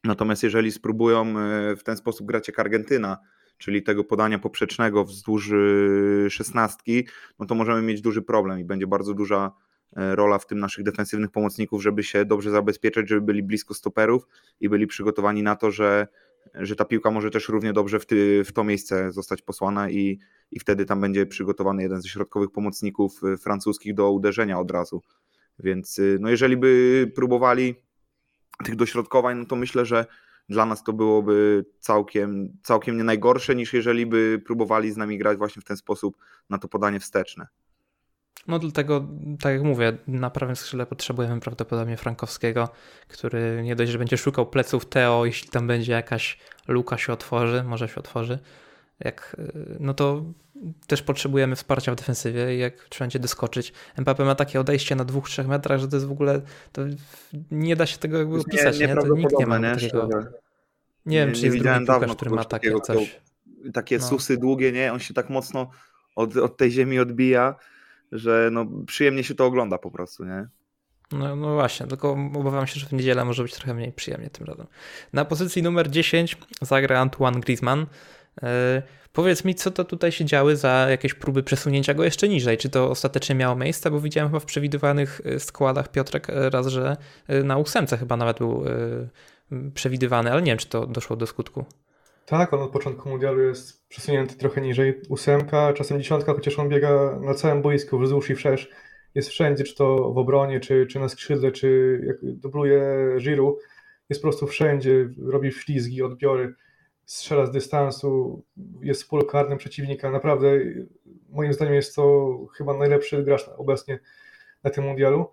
[0.04, 1.36] Natomiast jeżeli spróbują
[1.72, 3.18] y, w ten sposób grać jak Argentyna,
[3.60, 7.08] czyli tego podania poprzecznego wzdłuż y, szesnastki,
[7.40, 9.52] no to możemy mieć duży problem i będzie bardzo duża
[9.96, 14.28] e, rola w tym naszych defensywnych pomocników, żeby się dobrze zabezpieczyć, żeby byli blisko stoperów
[14.60, 16.08] i byli przygotowani na to, że,
[16.56, 20.20] że ta piłka może też równie dobrze w, ty, w to miejsce zostać posłana i,
[20.52, 25.02] i wtedy tam będzie przygotowany jeden ze środkowych pomocników y, francuskich do uderzenia od razu.
[25.60, 27.76] Więc y, no jeżeli by próbowali
[28.66, 30.06] tych dośrodkowań, no to myślę, że
[30.50, 35.38] dla nas to byłoby całkiem, całkiem nie najgorsze, niż jeżeli by próbowali z nami grać
[35.38, 36.18] właśnie w ten sposób
[36.50, 37.48] na to podanie wsteczne.
[38.48, 39.08] No dlatego,
[39.40, 42.70] tak jak mówię, na prawym skrzydle potrzebujemy prawdopodobnie Frankowskiego,
[43.08, 47.64] który nie dość, że będzie szukał pleców Teo, jeśli tam będzie jakaś luka się otworzy,
[47.64, 48.40] może się otworzy,
[49.00, 49.36] jak,
[49.80, 50.24] no to
[50.88, 53.74] też potrzebujemy wsparcia w defensywie i jak trzeba będzie doskoczyć.
[53.98, 56.42] Mbappé ma takie odejście na dwóch, trzech metrach, że to jest w ogóle,
[56.72, 56.82] to
[57.52, 58.88] nie da się tego jakby opisać, nie?
[58.88, 58.96] nie?
[58.96, 59.72] To nikt nie ma nie?
[59.72, 60.10] takiego.
[61.06, 63.22] Nie, wiem, czy jest drugi piłkarz, który ma takie takiego, coś.
[63.74, 64.08] takie no.
[64.08, 64.94] susy długie, nie?
[64.94, 65.70] On się tak mocno
[66.16, 67.56] od, od tej ziemi odbija,
[68.12, 70.48] że no, przyjemnie się to ogląda po prostu, nie?
[71.12, 74.48] No, no właśnie, tylko obawiam się, że w niedzielę może być trochę mniej przyjemnie tym
[74.48, 74.68] razem.
[75.14, 77.86] Na pozycji numer 10 zagra Antoine Griezmann.
[79.10, 82.58] E, powiedz mi, co to tutaj się działy za jakieś próby przesunięcia go jeszcze niżej?
[82.58, 83.92] Czy to ostatecznie miało miejsce?
[83.92, 86.98] Bo widziałem chyba w przewidywanych e, składach Piotrek e, raz, że
[87.44, 88.64] na ósemce chyba nawet był
[89.74, 91.66] przewidywany, ale nie wiem, czy to doszło do skutku.
[92.26, 95.02] Tak, on od początku mundialu jest przesunięty trochę niżej.
[95.10, 98.70] Ósemka, czasem dziesiątka, chociaż on biega na całym boisku, wzdłuż i wszerz.
[99.16, 102.84] Jest wszędzie, czy to w obronie, czy, czy na skrzydle, czy jak dubluje
[103.20, 103.60] Giroud.
[104.10, 106.56] Jest po prostu wszędzie, robi ślizgi, odbiory
[107.10, 108.44] strzela z dystansu,
[108.82, 110.12] jest w polu karnym przeciwnika.
[110.12, 110.48] Naprawdę,
[111.30, 114.00] moim zdaniem, jest to chyba najlepszy gracz obecnie
[114.64, 115.26] na tym mundialu.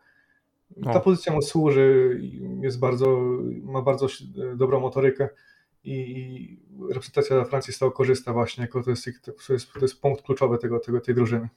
[0.85, 2.21] Ta pozycja mu służy,
[2.63, 3.21] jest bardzo,
[3.63, 4.07] ma bardzo
[4.57, 5.29] dobrą motorykę
[5.85, 6.59] i
[6.89, 9.05] reprezentacja Francji z tego korzysta właśnie, jako to jest,
[9.47, 11.49] to jest, to jest punkt kluczowy tego, tego, tej drużyny.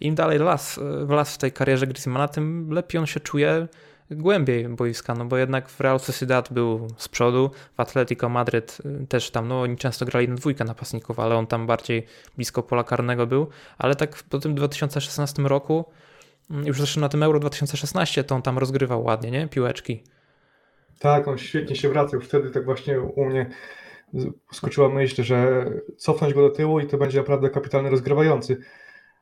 [0.00, 3.68] Im dalej las, w las w tej karierze Griezmana, tym lepiej on się czuje
[4.16, 9.06] głębiej boiska, no bo jednak w Real Sociedad był z przodu, w Atletico Madryt y,
[9.06, 12.84] też tam, no oni często grali na dwójkę napastników, ale on tam bardziej blisko pola
[12.84, 13.46] karnego był,
[13.78, 15.84] ale tak po tym 2016 roku,
[16.50, 19.48] mm, już zresztą na tym Euro 2016, to on tam rozgrywał ładnie, nie?
[19.48, 20.02] Piłeczki.
[20.98, 23.50] Tak, on świetnie się wracał, wtedy tak właśnie u mnie
[24.52, 28.56] skoczyła myśl, że cofnąć go do tyłu i to będzie naprawdę kapitalny rozgrywający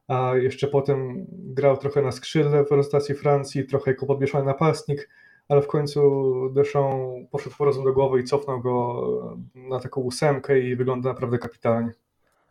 [0.09, 5.09] a jeszcze potem grał trochę na skrzydle w reprezentacji Francji, trochę jako podmieszany napastnik,
[5.49, 6.01] ale w końcu
[6.55, 9.03] Deschamps poszedł po rozum do głowy i cofnął go
[9.55, 11.93] na taką ósemkę i wygląda naprawdę kapitalnie.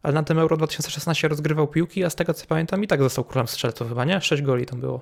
[0.04, 3.26] Ale na tym Euro 2016 rozgrywał piłki, a z tego co pamiętam i tak został
[3.26, 4.22] królem strzelców chyba, nie?
[4.22, 5.00] Sześć goli tam było.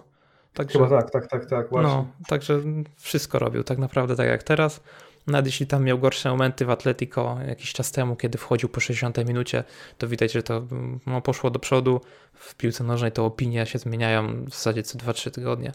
[0.53, 1.89] Także, chyba tak, tak, tak, tak, właśnie.
[1.89, 2.62] No, także
[2.97, 4.83] wszystko robił tak naprawdę tak jak teraz.
[5.29, 9.27] Nawet jeśli tam miał gorsze momenty w Atletico jakiś czas temu, kiedy wchodził po 60
[9.27, 9.63] minucie,
[9.97, 10.67] to widać, że to
[11.07, 12.01] no, poszło do przodu.
[12.33, 15.71] W piłce nożnej to opinie się zmieniają w zasadzie co 2-3 tygodnie,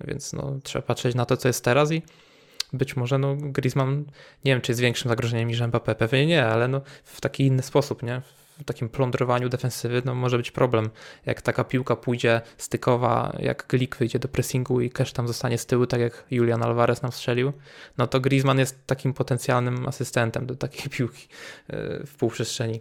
[0.00, 2.02] więc no, trzeba patrzeć na to, co jest teraz i
[2.72, 4.04] być może no, Griezmann,
[4.44, 7.62] nie wiem, czy jest większym zagrożeniem niż Mbappé, pewnie nie, ale no, w taki inny
[7.62, 8.22] sposób, nie?
[8.58, 10.90] W takim plądrowaniu defensywy no, może być problem.
[11.26, 15.66] Jak taka piłka pójdzie stykowa, jak Glik wyjdzie do pressingu i Cash tam zostanie z
[15.66, 17.52] tyłu, tak jak Julian Alvarez nam strzelił,
[17.98, 21.28] no to Griezmann jest takim potencjalnym asystentem do takiej piłki
[21.68, 22.80] e, w półprzestrzeni.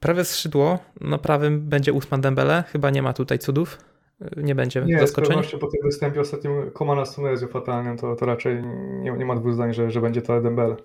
[0.00, 3.78] Prawe skrzydło, na prawym będzie Usman Dembele, chyba nie ma tutaj cudów.
[4.20, 5.36] E, nie będzie nie, zaskoczeń.
[5.36, 8.62] Nie, po tym występie ostatnim Komana z Tunezją fatalnym, to, to raczej
[9.02, 10.76] nie, nie ma dwóch zdań, że, że będzie to Dembele.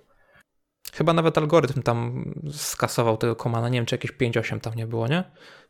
[0.94, 3.68] Chyba nawet algorytm tam skasował tego komana.
[3.68, 5.24] Nie wiem, czy jakieś 5-8 tam nie było, nie?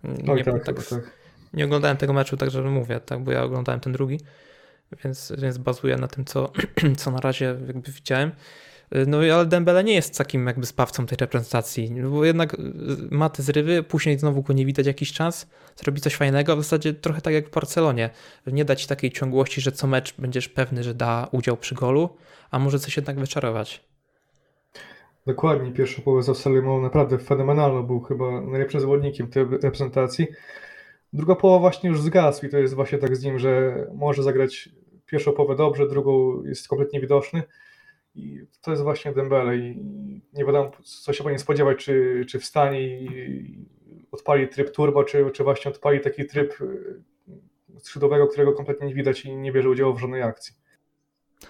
[0.05, 1.11] nie, tak, tak, tak.
[1.55, 4.21] nie oglądałem tego meczu, także mówię, tak, bo ja oglądałem ten drugi,
[5.05, 6.53] więc, więc bazuję na tym, co,
[6.97, 8.33] co na razie jakby widziałem.
[9.07, 12.59] No ale Dembele nie jest takim jakby spawcą tej reprezentacji, bo jednak y,
[13.11, 16.95] ma te zrywy, później znowu go nie widać jakiś czas, zrobi coś fajnego, w zasadzie
[16.95, 18.11] trochę tak jak w Barcelonie.
[18.47, 22.17] Nie dać takiej ciągłości, że co mecz będziesz pewny, że da udział przy golu,
[22.51, 23.94] a może coś jednak wyczarować.
[25.27, 26.47] Dokładnie, pierwszą połowę z
[26.83, 30.27] naprawdę fenomenalną, był chyba najlepszym zawodnikiem tej reprezentacji.
[31.13, 34.69] Druga połowa właśnie już zgasł i to jest właśnie tak z nim, że może zagrać
[35.07, 37.43] pierwszą połowę dobrze, drugą jest kompletnie widoczny
[38.15, 39.85] i to jest właśnie Dembele i
[40.33, 43.69] nie wiadomo co się powinien spodziewać, czy, czy wstanie i
[44.13, 46.59] odpali tryb turbo, czy, czy właśnie odpali taki tryb
[47.79, 50.55] skrzydłowego, którego kompletnie nie widać i nie bierze udziału w żadnej akcji.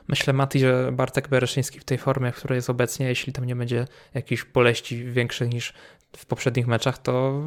[0.09, 3.57] Myślę, Mati, że Bartek Bereszyński w tej formie, w której jest obecnie, jeśli tam nie
[3.57, 5.73] będzie jakichś boleści większych niż
[6.17, 7.43] w poprzednich meczach, to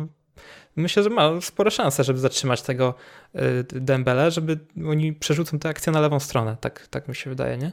[0.76, 2.94] myślę, że ma spore szanse, żeby zatrzymać tego
[3.36, 6.58] y, Dembele, żeby oni przerzucą tę akcję na lewą stronę.
[6.62, 7.72] Tak, tak mi się wydaje, nie?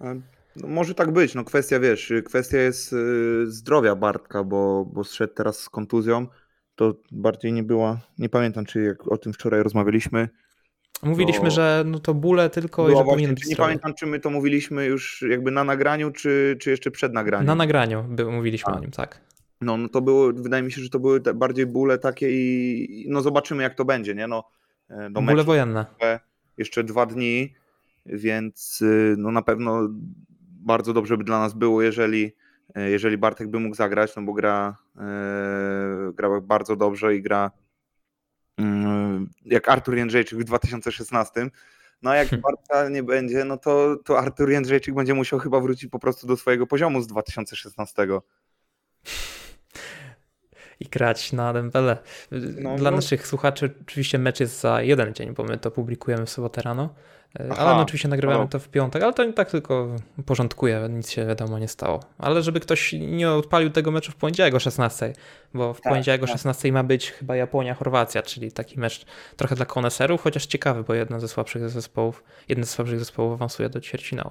[0.00, 1.34] No, może tak być.
[1.34, 6.26] No, kwestia, wiesz, kwestia jest y, zdrowia Bartka, bo, bo zszedł teraz z kontuzją.
[6.76, 10.28] To bardziej nie była, nie pamiętam, czy jak o tym wczoraj rozmawialiśmy,
[11.02, 14.30] Mówiliśmy, że no to bóle tylko i że powinien być Nie pamiętam, czy my to
[14.30, 17.46] mówiliśmy już jakby na nagraniu, czy, czy jeszcze przed nagraniem.
[17.46, 18.76] Na nagraniu by, mówiliśmy A.
[18.76, 19.20] o nim, tak.
[19.60, 23.20] No, no to było, wydaje mi się, że to były bardziej bóle takie i no
[23.20, 24.26] zobaczymy jak to będzie, nie?
[24.26, 24.44] No,
[24.90, 25.86] e, do bóle wojenne.
[26.58, 27.54] Jeszcze dwa dni,
[28.06, 29.88] więc y, no na pewno
[30.64, 32.32] bardzo dobrze by dla nas było, jeżeli,
[32.74, 37.50] e, jeżeli Bartek by mógł zagrać, no bo gra, e, gra bardzo dobrze i gra
[39.44, 41.50] jak Artur Jędrzejczyk w 2016.
[42.02, 42.28] No a jak.
[42.40, 46.36] Bartka nie będzie, no to, to Artur Jędrzejczyk będzie musiał chyba wrócić po prostu do
[46.36, 48.06] swojego poziomu z 2016
[50.80, 51.96] i grać na Dembele.
[52.60, 52.96] No, Dla no.
[52.96, 56.94] naszych słuchaczy oczywiście mecz jest za jeden dzień, bo my to publikujemy w sobotę rano,
[57.40, 61.10] e, Aha, ale no, oczywiście nagrywamy to w piątek, ale to tak tylko porządkuje, nic
[61.10, 62.00] się wiadomo nie stało.
[62.18, 65.12] Ale żeby ktoś nie odpalił tego meczu w poniedziałek o 16,
[65.54, 66.72] bo w tak, poniedziałek o 16 tak.
[66.72, 69.04] ma być chyba Japonia-Chorwacja, czyli taki mecz
[69.36, 73.68] trochę dla koneserów, chociaż ciekawy, bo jedna ze słabszych zespołów, jeden ze słabszych zespołów awansuje
[73.68, 74.30] do ćwierćfinału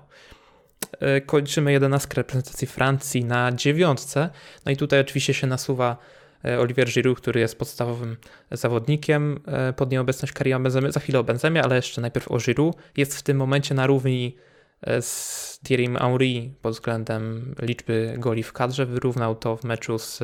[1.00, 4.30] e, kończymy 11 reprezentacji Francji na dziewiątce.
[4.66, 5.98] No i tutaj oczywiście się nasuwa
[6.44, 8.18] Olivier Giroud, który jest podstawowym
[8.52, 12.76] zawodnikiem e, pod nieobecność Karima Benzemy, za chwilę o Benzemie, ale jeszcze najpierw o Giroud,
[12.98, 14.36] jest w tym momencie na równi
[14.82, 20.20] e, z Thierrym Henry pod względem liczby goli w kadrze, wyrównał to w meczu z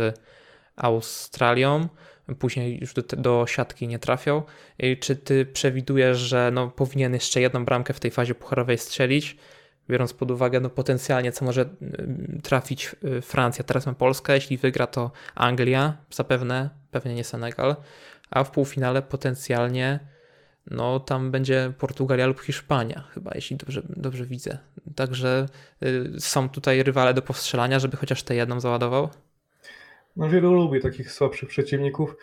[0.75, 1.88] Australią,
[2.39, 4.43] później już do, do siatki nie trafiał.
[4.99, 9.38] Czy ty przewidujesz, że no, powinien jeszcze jedną bramkę w tej fazie pucharowej strzelić?
[9.89, 13.63] Biorąc pod uwagę no, potencjalnie, co może y, trafić y, Francja.
[13.63, 17.75] Teraz ma Polska, jeśli wygra to Anglia, zapewne, pewnie nie Senegal,
[18.30, 19.99] a w półfinale potencjalnie
[20.71, 24.58] no tam będzie Portugalia lub Hiszpania, chyba, jeśli dobrze, dobrze widzę.
[24.95, 25.45] Także
[25.84, 29.10] y, są tutaj rywale do powstrzelania, żeby chociaż tę jedną załadował.
[30.15, 32.15] No wielu lubi takich słabszych przeciwników,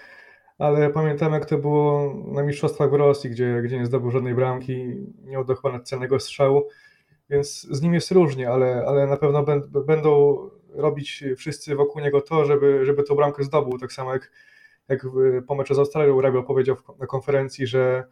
[0.58, 4.96] ale pamiętam jak to było na Mistrzostwach w Rosji, gdzie, gdzie nie zdobył żadnej bramki,
[5.24, 6.68] nie chyba cennego strzału
[7.30, 9.44] więc z nim jest różnie, ale, ale na pewno
[9.86, 10.38] będą
[10.74, 13.78] robić wszyscy wokół niego to, żeby, żeby tą bramkę zdobył.
[13.78, 14.32] Tak samo jak,
[14.88, 15.06] jak
[15.46, 18.04] po meczu z Australią Rabio powiedział na konferencji, że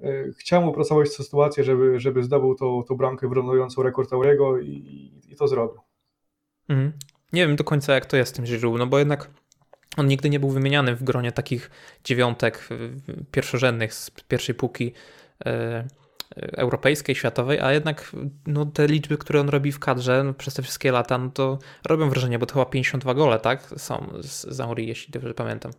[0.00, 5.12] e, chciał mu pracować sytuację, żeby, żeby zdobył tą, tą bramkę wyrównującą rekord Aurego i,
[5.28, 5.80] i to zrobił.
[6.68, 6.92] Mhm.
[7.32, 9.30] Nie wiem do końca jak to jest z tym Giroud, no bo jednak
[9.96, 11.70] on nigdy nie był wymieniany w gronie takich
[12.04, 12.68] dziewiątek
[13.30, 14.92] pierwszorzędnych z pierwszej półki
[15.46, 15.86] e,
[16.36, 18.12] europejskiej, światowej, a jednak
[18.46, 21.58] no, te liczby, które on robi w kadrze no, przez te wszystkie lata, no to
[21.88, 23.62] robią wrażenie, bo to chyba 52 gole, tak?
[23.62, 25.72] Są z Zauri, jeśli dobrze pamiętam.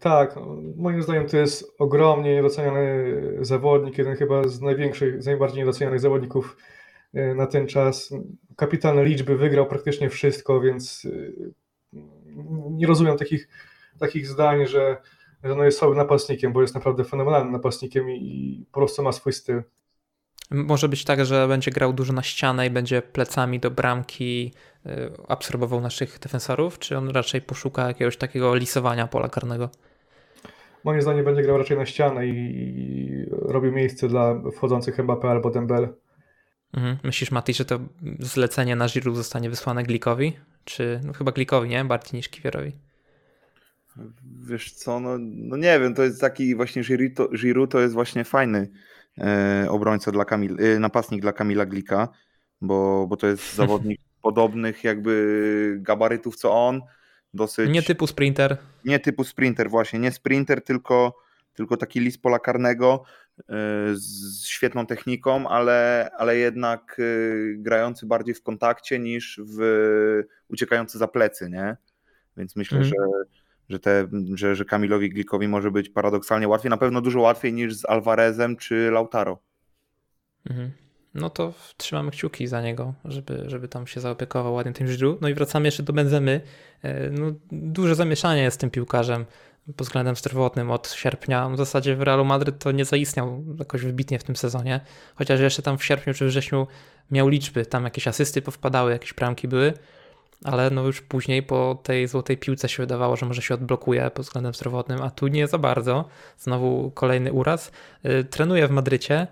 [0.00, 0.34] Tak,
[0.76, 6.56] moim zdaniem to jest ogromnie niedoceniany zawodnik, jeden chyba z największych, z najbardziej niedocenianych zawodników
[7.14, 8.14] e, na ten czas.
[8.56, 12.00] Kapitalne liczby, wygrał praktycznie wszystko, więc e,
[12.70, 13.48] nie rozumiem takich,
[13.98, 14.96] takich zdań, że
[15.42, 19.62] no jest słabym napastnikiem, bo jest naprawdę fenomenalnym napastnikiem i po prostu ma swój styl.
[20.50, 24.52] Może być tak, że będzie grał dużo na ścianę i będzie plecami do bramki
[24.86, 24.90] y,
[25.28, 29.70] absorbował naszych defensorów, czy on raczej poszuka jakiegoś takiego lisowania pola karnego?
[30.84, 35.88] Moim zdaniem będzie grał raczej na ścianę i robił miejsce dla wchodzących Mbappé albo Dembele.
[36.74, 36.98] Mhm.
[37.04, 37.78] Myślisz, Mati, że to
[38.18, 40.32] zlecenie na Giroud zostanie wysłane Glikowi?
[40.64, 41.84] Czy no chyba Glikowi, nie?
[41.84, 42.72] Bardziej niż Kiwierowi?
[44.48, 46.82] Wiesz co, no, no nie wiem, to jest taki właśnie
[47.36, 48.70] Giroud to, jest właśnie fajny
[49.18, 52.08] e, obrońca dla Kamil, e, napastnik dla Kamila Glika,
[52.60, 56.80] bo, bo to jest zawodnik podobnych jakby gabarytów co on,
[57.34, 57.70] dosyć...
[57.70, 58.56] Nie typu sprinter.
[58.84, 61.16] Nie typu sprinter właśnie, nie sprinter, tylko,
[61.54, 63.04] tylko taki list pola karnego
[63.38, 63.44] e,
[63.92, 67.02] z świetną techniką, ale, ale jednak e,
[67.56, 71.76] grający bardziej w kontakcie niż w uciekający za plecy, nie?
[72.36, 72.88] Więc myślę, mm.
[72.88, 72.96] że
[73.68, 77.74] że, te, że, że Kamilowi Glikowi może być paradoksalnie łatwiej, na pewno dużo łatwiej niż
[77.74, 79.38] z Alvarezem czy Lautaro.
[80.50, 80.70] Mhm.
[81.14, 85.20] No to trzymamy kciuki za niego, żeby, żeby tam się zaopiekował ładnie tym Giroud.
[85.20, 86.40] No i wracamy jeszcze do Benzemy.
[86.82, 89.24] E, no, duże zamieszanie jest z tym piłkarzem
[89.76, 91.48] pod względem zdrowotnym od sierpnia.
[91.48, 94.80] W zasadzie w Realu Madryt to nie zaistniał jakoś wybitnie w tym sezonie,
[95.14, 96.66] chociaż jeszcze tam w sierpniu czy wrześniu
[97.10, 99.72] miał liczby, tam jakieś asysty powpadały, jakieś bramki były,
[100.44, 104.26] ale no już później po tej złotej piłce się wydawało, że może się odblokuje pod
[104.26, 106.04] względem zdrowotnym, a tu nie za bardzo.
[106.38, 107.72] Znowu kolejny uraz.
[108.04, 109.26] Yy, trenuje w Madrycie.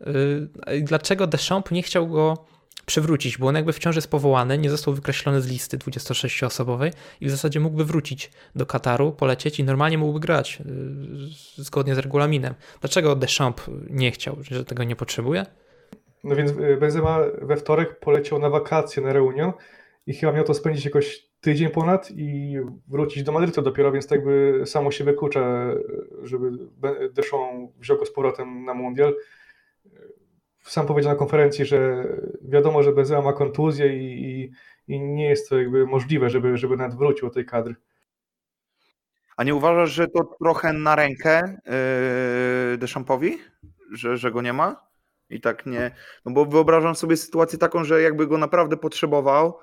[0.00, 2.44] Yy, dlaczego Deschamps nie chciał go
[2.86, 7.30] przywrócić, bo on jakby wciąż jest powołany, nie został wykreślony z listy 26-osobowej i w
[7.30, 10.58] zasadzie mógłby wrócić do Kataru, polecieć i normalnie mógłby grać
[11.56, 12.54] yy, zgodnie z regulaminem.
[12.80, 15.46] Dlaczego Deschamps nie chciał, że tego nie potrzebuje?
[16.24, 19.52] No więc y, Benzema we wtorek poleciał na wakacje na Reunion
[20.08, 22.56] i chyba miał to spędzić jakoś tydzień ponad i
[22.88, 25.66] wrócić do Madrytu dopiero, więc tak by samo się wyklucza,
[26.22, 26.50] żeby
[27.12, 29.14] Deschamps wziął go z powrotem na Mundial.
[30.62, 32.04] Sam powiedział na konferencji, że
[32.42, 34.50] wiadomo, że Benzema ma kontuzję i, i,
[34.94, 37.74] i nie jest to jakby możliwe, żeby, żeby nawet wrócił do tej kadry.
[39.36, 41.58] A nie uważasz, że to trochę na rękę
[42.70, 43.38] yy, Deschampowi,
[43.92, 44.88] że, że go nie ma?
[45.30, 45.90] I tak nie,
[46.24, 49.58] no bo wyobrażam sobie sytuację taką, że jakby go naprawdę potrzebował,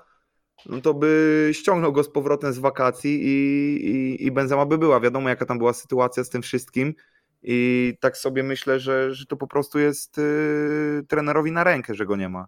[0.66, 5.00] no to by ściągnął go z powrotem z wakacji i, i, i Benzema by była.
[5.00, 6.94] Wiadomo, jaka tam była sytuacja z tym wszystkim.
[7.42, 12.06] I tak sobie myślę, że, że to po prostu jest yy, trenerowi na rękę, że
[12.06, 12.46] go nie ma.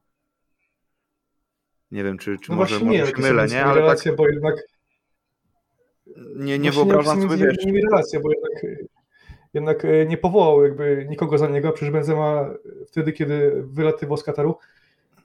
[1.90, 3.64] Nie wiem, czy, czy no może, może nie, się mylę, nie?
[3.64, 4.56] Ale relacje, tak, bo jednak
[6.36, 7.64] nie, nie wyobrażam sobie, wiesz...
[7.64, 8.88] Nie, nie relacje, bo jednak
[9.54, 12.50] jednak e, nie powołał jakby nikogo za niego, przecież Benzema
[12.86, 14.58] wtedy, kiedy wylatywał z Kataru,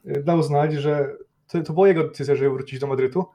[0.06, 1.18] e, dał znać, że
[1.54, 3.26] to, to była jego decyzja, żeby wrócić do Madrytu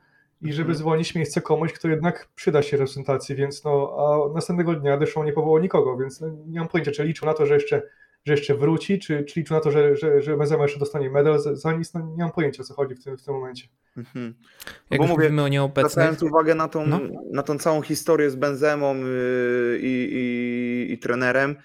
[0.42, 0.78] i żeby mhm.
[0.78, 5.32] zwolnić miejsce komuś, kto jednak przyda się reprezentacji, więc no, a następnego dnia Deschamps nie
[5.32, 7.82] powołał nikogo, więc no, nie mam pojęcia, czy liczył na to, że jeszcze,
[8.24, 11.38] że jeszcze wróci, czy, czy liczył na to, że, że, że Benzema jeszcze dostanie medal
[11.38, 13.68] za, za nic, no nie mam pojęcia, o co chodzi w tym, w tym momencie.
[13.96, 14.34] Mhm.
[14.90, 15.92] Jak Bo mówię, mówimy o nieobecnych...
[15.92, 17.00] Zwracając uwagę na tą, no.
[17.32, 21.56] na tą całą historię z Benzemą yy, i, i, i trenerem, yy,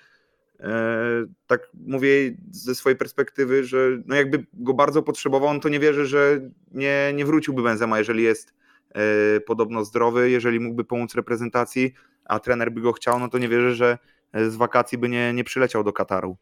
[1.48, 2.10] tak mówię
[2.52, 6.42] ze swojej perspektywy, że no jakby go bardzo potrzebował, no to nie wierzę, że
[6.72, 8.54] nie, nie wróciłby Benzema, jeżeli jest
[8.96, 11.94] yy, podobno zdrowy, jeżeli mógłby pomóc reprezentacji,
[12.26, 13.98] a trener by go chciał, no to nie wierzę, że
[14.34, 16.38] z wakacji by nie, nie przyleciał do Kataru.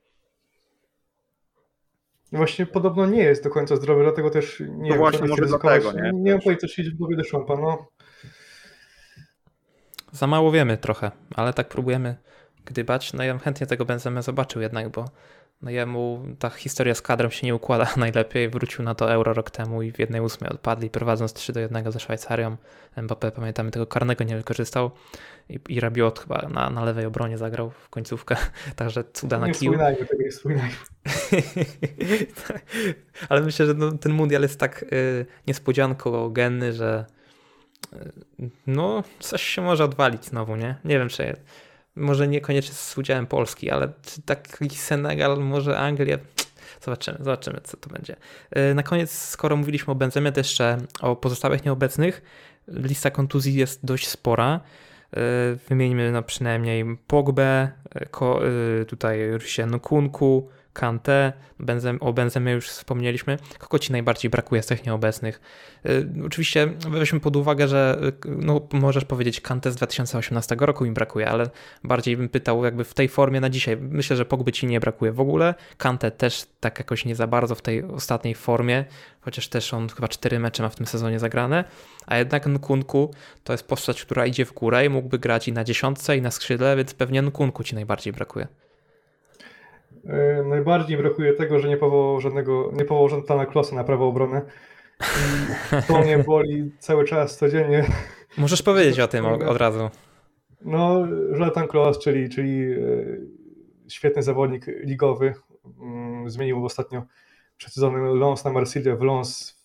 [2.32, 5.92] Właśnie podobno nie jest do końca zdrowy, dlatego też nie no wiem, właśnie może dlatego,
[5.92, 6.12] nie?
[6.14, 7.88] Nie pojęcia, co się dzieje w głowie Deschampa, no.
[10.12, 12.16] Za mało wiemy trochę, ale tak próbujemy
[12.66, 13.14] gdybać.
[13.14, 15.06] No ja chętnie tego Benzemę zobaczył jednak, bo
[15.62, 18.50] no jemu ta historia z kadrem się nie układa najlepiej.
[18.50, 21.92] Wrócił na to euro rok temu i w jednej ósmej odpadli, prowadząc 3 do 1
[21.92, 22.58] ze Szwajcarią.
[22.98, 24.92] Mbappé, pamiętamy, tego karnego nie wykorzystał
[25.50, 28.36] i, i Rabiot chyba na, na lewej obronie zagrał w końcówkę,
[28.76, 29.74] także cuda na kiju.
[30.20, 30.76] Nie wspominajmy,
[33.30, 37.06] Ale myślę, że no, ten mundial jest tak y, niespodziankogenny, że
[37.94, 37.98] y,
[38.68, 40.76] no coś się może odwalić znowu, nie?
[40.86, 41.36] Nie wiem, czy
[41.96, 46.18] może niekoniecznie z udziałem Polski, ale czy taki Senegal, może Anglia,
[46.82, 48.16] zobaczymy, zobaczymy co to będzie.
[48.72, 52.22] Y, na koniec, skoro mówiliśmy o Benzemie, to jeszcze o pozostałych nieobecnych.
[52.68, 54.60] Lista kontuzji jest dość spora.
[55.14, 55.20] Y,
[55.70, 57.72] wymieńmy no przynajmniej Pogbę,
[58.82, 63.38] y, tutaj Rusię Kunku, Kante, Benzem, o Benzemie już wspomnieliśmy.
[63.58, 65.42] Kogo ci najbardziej brakuje z tych nieobecnych?
[65.84, 70.92] Yy, oczywiście weźmy pod uwagę, że yy, no, możesz powiedzieć Kante z 2018 roku mi
[70.92, 71.50] brakuje, ale
[71.84, 73.78] bardziej bym pytał jakby w tej formie na dzisiaj.
[73.78, 75.56] Myślę, że Pogby ci nie brakuje w ogóle.
[75.78, 78.86] Kante też tak jakoś nie za bardzo w tej ostatniej formie,
[79.22, 81.64] chociaż też on chyba cztery mecze ma w tym sezonie zagrane,
[82.06, 83.14] a jednak Nkunku
[83.44, 86.32] to jest postać, która idzie w górę i mógłby grać i na dziesiątce i na
[86.32, 88.48] skrzydle, więc pewnie Nkunku ci najbardziej brakuje.
[90.06, 94.42] E, najbardziej brakuje tego, że nie powołał żadnego, nie powołał żadnego Klosa na prawo obrony.
[95.00, 97.86] I to mnie boli cały czas, codziennie.
[98.38, 99.90] Możesz powiedzieć o tym od razu.
[100.62, 102.78] No, Jonathan Klos, czyli, czyli e,
[103.88, 105.34] świetny zawodnik ligowy,
[105.82, 107.04] mm, zmienił ostatnio
[107.58, 108.96] przed sezonem Lons na Marsylię.
[108.96, 109.62] W Lons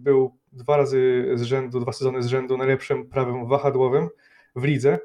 [0.00, 4.08] był dwa razy z rzędu, dwa sezony z rzędu najlepszym prawym wahadłowym
[4.56, 4.98] w lidze.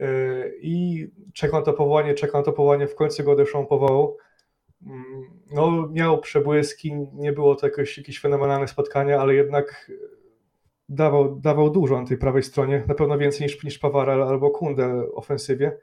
[0.00, 4.16] Yy, i czekał na to powołanie, czekał na to powołanie, w końcu go Deschamps powołał.
[4.86, 9.92] Mm, no, miał przebłyski, nie było to jakieś, jakieś fenomenalne spotkania, ale jednak
[10.88, 15.12] dawał, dawał dużo na tej prawej stronie, na pewno więcej niż, niż Pawara albo Kunde
[15.14, 15.78] ofensywie,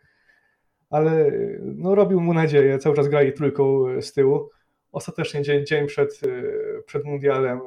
[0.90, 4.50] ale no, robił mu nadzieję, cały czas grali trójką z tyłu.
[4.92, 6.22] Ostatecznie dzień, dzień przed,
[6.86, 7.60] przed mundialem,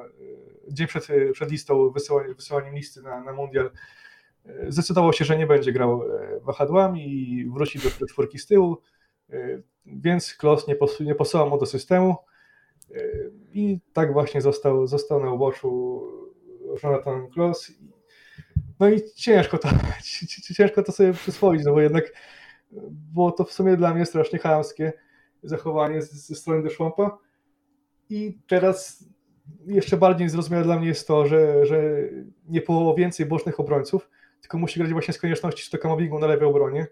[0.68, 3.70] dzień przed, przed listą, wysyłaniem, wysyłaniem listy na, na mundial,
[4.68, 8.76] zdecydował się, że nie będzie grał e, wahadłami i wróci do czwórki z tyłu,
[9.30, 11.14] e, więc Klos nie, pos, nie
[11.51, 12.16] mu do systemu
[12.94, 13.01] e,
[13.53, 16.03] i tak właśnie został, został na uboczu
[16.82, 17.72] Jonathan Klos.
[18.80, 19.68] No i ciężko to,
[20.57, 22.12] ciężko to sobie przyswoić, no bo jednak
[23.12, 24.92] było to w sumie dla mnie strasznie chamskie
[25.42, 27.18] zachowanie ze strony Deschampa
[28.11, 29.05] i teraz
[29.66, 31.82] jeszcze bardziej zrozumiałe dla mnie jest to, że, że
[32.48, 34.09] nie było więcej bocznych obrońców,
[34.41, 36.86] tylko musi grać właśnie z konieczności czy to Kamavingu na lewej obronie,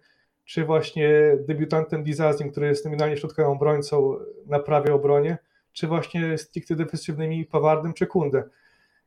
[0.44, 5.38] czy właśnie debiutantem Dizazim, który jest nominalnie środkowym obrońcą na prawej obronie,
[5.72, 8.44] czy właśnie stricte defensywnymi Pawardem czy Kunde.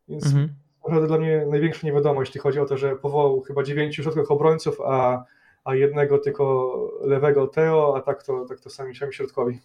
[0.08, 0.50] Więc mhm.
[0.84, 4.82] naprawdę dla mnie największa niewiadomość, jeśli chodzi o to, że powołał chyba dziewięciu środkowych obrońców,
[4.86, 5.24] a,
[5.64, 9.60] a jednego tylko lewego Teo, a tak to, tak to sami, sami środkowi.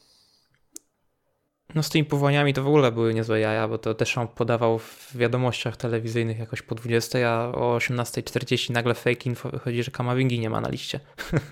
[1.77, 4.79] No z tymi powołaniami to w ogóle były niezłe jaja, bo to też on podawał
[4.79, 10.41] w wiadomościach telewizyjnych jakoś po 20, a o 18.40 nagle fake info wychodzi, że Kamavingi
[10.41, 11.01] nie ma na liście.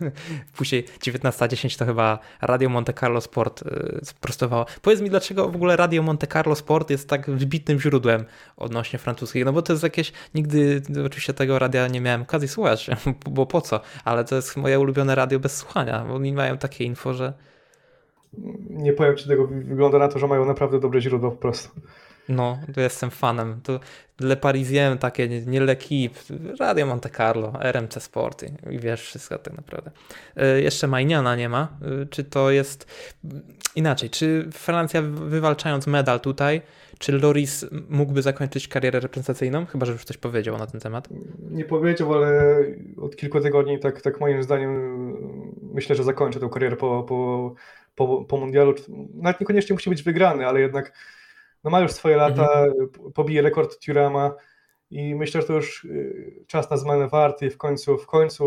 [0.57, 4.67] Później 19.10 to chyba Radio Monte Carlo Sport y, sprostowało.
[4.83, 8.25] Powiedz mi, dlaczego w ogóle Radio Monte Carlo Sport jest tak wybitnym źródłem
[8.57, 9.45] odnośnie francuskich?
[9.45, 12.91] No bo to jest jakieś, nigdy oczywiście tego radia nie miałem okazji słuchać,
[13.31, 13.81] bo po co?
[14.05, 17.33] Ale to jest moje ulubione radio bez słuchania, bo oni mają takie info, że
[18.71, 21.81] nie powiem ci tego, wygląda na to, że mają naprawdę dobre źródło po prostu.
[22.29, 23.61] No, to jestem fanem.
[23.63, 23.81] To
[24.21, 29.57] Le Parisien takie, nie, nie L'Equipe, Radio Monte Carlo, RMC Sporty i wiesz wszystko tak
[29.57, 29.91] naprawdę.
[30.57, 31.69] Y, jeszcze Majniana nie ma.
[32.03, 32.87] Y, czy to jest
[33.77, 34.11] inaczej?
[34.11, 36.63] Czy Francja wywalczając medal tutaj,
[36.99, 39.67] czy Loris mógłby zakończyć karierę reprezentacyjną?
[39.67, 41.09] Chyba, że już coś powiedział na ten temat.
[41.51, 42.57] Nie powiedział, ale
[43.01, 44.95] od kilku tygodni tak, tak moim zdaniem
[45.75, 47.55] myślę, że zakończy tę karierę po, po
[47.95, 48.75] po, po mundialu,
[49.15, 50.93] nawet niekoniecznie musi być wygrany, ale jednak
[51.65, 53.13] no ma już swoje lata, mhm.
[53.15, 54.35] pobije rekord Turama
[54.91, 58.45] i myślę, że to już y, czas na zmianę warty i w końcu, w końcu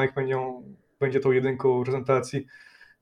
[0.00, 2.46] Mike Mignon będzie tą jedynką prezentacji.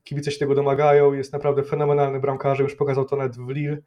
[0.03, 3.77] Kibice się tego domagają, jest naprawdę fenomenalny bramkarz, już pokazał to nawet w Lille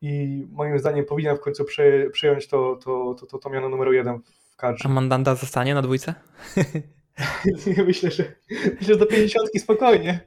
[0.00, 1.64] i moim zdaniem powinien w końcu
[2.12, 4.20] przejąć to, to, to, to, to miano numer jeden
[4.52, 4.88] w kadrze.
[4.88, 6.14] A Mandanda zostanie na dwójce?
[7.86, 10.20] myślę, że myślę, że do 50 spokojnie.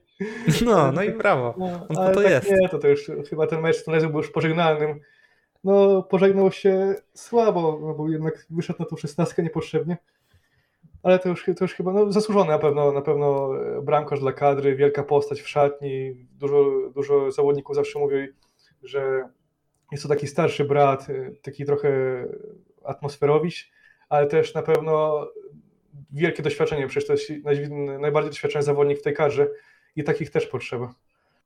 [0.65, 1.55] No, no i brawo.
[1.57, 2.51] No, On ale to tak jest.
[2.51, 4.99] Nie, to, to już chyba ten mecz z Tunezją był już pożegnalnym.
[5.63, 9.97] No, pożegnał się słabo, no, bo jednak wyszedł na tą szesnastkę niepotrzebnie.
[11.03, 14.33] Ale to już, to już chyba no, zasłużony na pewno, na pewno e, bramkarz dla
[14.33, 16.27] kadry, wielka postać w szatni.
[16.31, 16.65] Dużo,
[16.95, 18.27] dużo zawodników zawsze mówi,
[18.83, 19.29] że
[19.91, 21.89] jest to taki starszy brat, e, taki trochę
[22.83, 23.71] atmosferowiś,
[24.09, 25.27] ale też na pewno
[26.11, 29.47] wielkie doświadczenie, przecież to jest najbardziej doświadczony zawodnik w tej kadrze
[29.95, 30.93] i takich też potrzeba.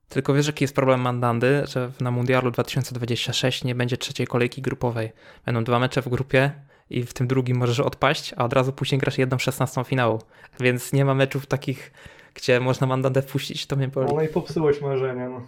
[0.10, 5.12] Tylko wiesz, jaki jest problem Mandandy, że na Mundialu 2026 nie będzie trzeciej kolejki grupowej.
[5.46, 6.52] Będą dwa mecze w grupie
[6.90, 10.20] i w tym drugim możesz odpaść, a od razu później grasz jedną szesnastą finału.
[10.60, 11.92] Więc nie ma meczów takich,
[12.34, 14.16] gdzie można Mandandę wpuścić, to mnie boli.
[14.16, 15.30] No i popsułeś marzenia.
[15.30, 15.48] No.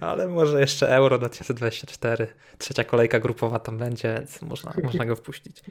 [0.08, 2.26] Ale może jeszcze Euro 2024,
[2.58, 5.62] trzecia kolejka grupowa tam będzie, więc można, można go wpuścić.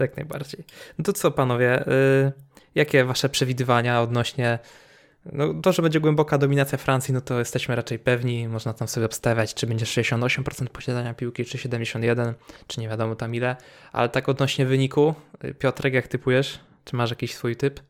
[0.00, 0.64] Jak najbardziej.
[0.98, 2.32] No to co panowie, yy,
[2.74, 4.58] jakie wasze przewidywania odnośnie
[5.32, 8.48] no, to, że będzie głęboka dominacja Francji, no to jesteśmy raczej pewni.
[8.48, 12.34] Można tam sobie obstawiać, czy będzie 68% posiadania piłki, czy 71%,
[12.66, 13.56] czy nie wiadomo tam ile.
[13.92, 15.14] Ale tak odnośnie wyniku,
[15.58, 16.60] Piotrek, jak typujesz?
[16.84, 17.80] Czy masz jakiś swój typ?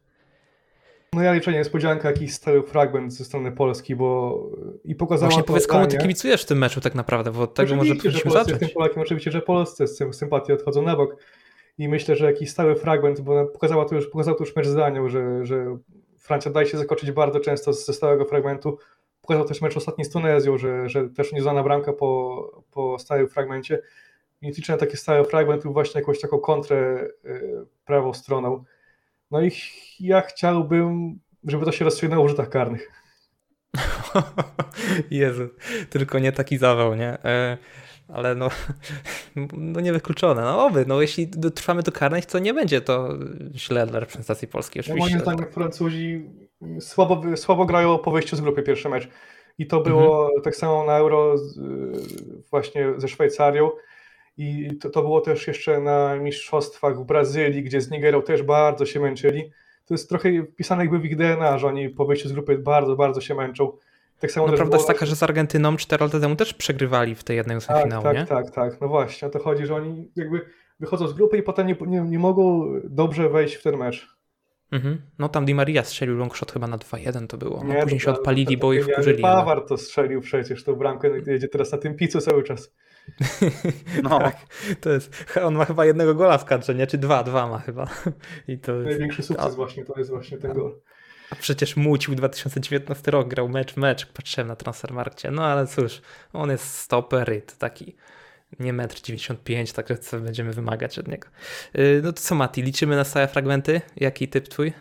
[1.12, 4.38] No ja liczę niespodzianka, jakiś stały fragment ze strony Polski, bo
[4.84, 7.76] i pokazała Właśnie powiedz, komu ty kibicujesz w tym meczu tak naprawdę, bo od tego
[7.76, 8.58] może powinniśmy zacząć.
[8.58, 11.16] Tym Polakiem, oczywiście, że Polsce z sympatii odchodzą na bok
[11.78, 14.74] i myślę, że jakiś stały fragment, bo pokazała to już, pokazał to już mecz z
[14.74, 15.78] Danią, że, że
[16.18, 18.78] Francja daje się zakoczyć bardzo często ze stałego fragmentu.
[19.22, 23.82] Pokazał też mecz ostatni z Tunezją, że, że też nieznana bramka po, po stałym fragmencie.
[24.42, 28.64] I liczę na takie stałe fragmenty właśnie jakąś taką kontrę y, prawą stroną.
[29.30, 29.52] No i
[30.00, 32.90] ja chciałbym, żeby to się rozstrzygnęło w rzutach karnych.
[35.10, 35.48] Jezu,
[35.90, 37.24] tylko nie taki zawał, nie?
[37.24, 37.58] E,
[38.12, 38.48] ale no,
[39.56, 40.42] no niewykluczone.
[40.42, 43.08] No oby, no jeśli trwamy do karnych, to nie będzie to
[43.54, 44.80] źle dla reprezentacji polskiej.
[44.80, 45.10] Oczywiście.
[45.10, 46.30] No moim zdaniem Francuzi
[46.80, 49.08] słabo, słabo grają po wyjściu z grupy pierwszy mecz.
[49.58, 50.42] I to było mhm.
[50.42, 51.34] tak samo na Euro
[52.50, 53.70] właśnie ze Szwajcarią.
[54.36, 58.86] I to, to było też jeszcze na mistrzostwach w Brazylii, gdzie z Nigerą też bardzo
[58.86, 59.50] się męczyli.
[59.86, 62.96] To jest trochę wpisane jakby w ich DNA, że oni po wyjściu z grupy bardzo,
[62.96, 63.72] bardzo się męczą.
[64.20, 67.24] Tak samo no prawda jest taka, że z Argentyną 4 lata temu też przegrywali w
[67.24, 68.26] tej jednej ósmej tak, finału, tak, nie?
[68.26, 70.40] Tak, tak, no właśnie, o to chodzi, że oni jakby
[70.80, 74.20] wychodzą z grupy i potem nie, nie, nie mogą dobrze wejść w ten mecz.
[74.72, 75.02] Mhm.
[75.18, 77.64] No tam Di Maria strzelił longshot chyba na 2-1 to było.
[77.64, 79.22] No, nie, później to, się odpalili, bo ich wkurzyli.
[79.22, 79.66] Pawar ale...
[79.66, 82.74] to strzelił przecież tą bramkę, no jedzie teraz na tym picu cały czas.
[84.02, 84.36] No, tak,
[84.80, 86.86] to jest, on ma chyba jednego gola w kadrze, nie?
[86.86, 87.86] Czy dwa, dwa ma chyba.
[88.48, 88.86] I to jest...
[88.86, 89.56] Największy sukces A...
[89.56, 90.80] właśnie, to jest właśnie ten gol.
[91.30, 95.30] A przecież Mucił 2019 rok grał mecz mecz, patrzyłem na Transfermarkcie.
[95.30, 96.02] No ale cóż,
[96.32, 97.96] on jest stoper i to taki
[98.60, 101.28] nie metr 95, także co będziemy wymagać od niego.
[101.78, 103.80] Y, no to co Mati, liczymy na stałe fragmenty?
[103.96, 104.72] Jaki typ twój?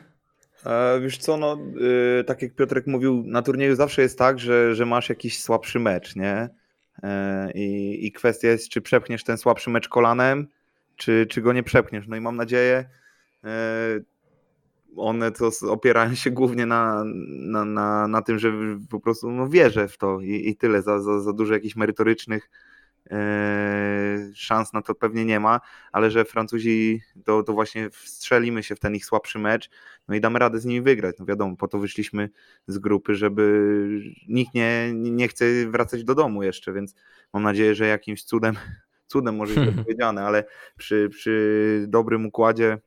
[0.65, 4.75] E, wiesz co, no yy, tak jak Piotrek mówił, na turnieju zawsze jest tak, że,
[4.75, 6.49] że masz jakiś słabszy mecz, nie?
[7.03, 10.47] E, I, I kwestia jest, czy przepchniesz ten słabszy mecz kolanem,
[10.95, 12.07] czy, czy go nie przepchniesz.
[12.07, 12.89] No i mam nadzieję,
[13.43, 13.49] e,
[14.95, 18.53] one to opierają się głównie na, na, na, na tym, że
[18.89, 20.81] po prostu no, wierzę w to i, i tyle.
[20.81, 22.49] Za, za, za dużo jakichś merytorycznych
[23.11, 25.59] e, szans na to pewnie nie ma,
[25.91, 29.69] ale że Francuzi to, to właśnie wstrzelimy się w ten ich słabszy mecz,
[30.07, 31.15] no i damy radę z nimi wygrać.
[31.19, 32.29] No wiadomo, po to wyszliśmy
[32.67, 33.79] z grupy, żeby
[34.27, 36.95] nikt nie, nie chce wracać do domu jeszcze, więc
[37.33, 38.55] mam nadzieję, że jakimś cudem,
[39.07, 40.43] cudem może być powiedziane, ale
[40.77, 42.77] przy, przy dobrym układzie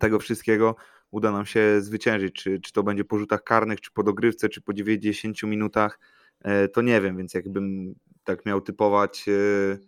[0.00, 0.76] tego wszystkiego
[1.10, 2.34] uda nam się zwyciężyć.
[2.34, 5.98] Czy, czy to będzie po rzutach karnych, czy po dogrywce, czy po 90 minutach,
[6.40, 7.94] e, to nie wiem, więc jakbym
[8.24, 9.78] tak miał typować, e,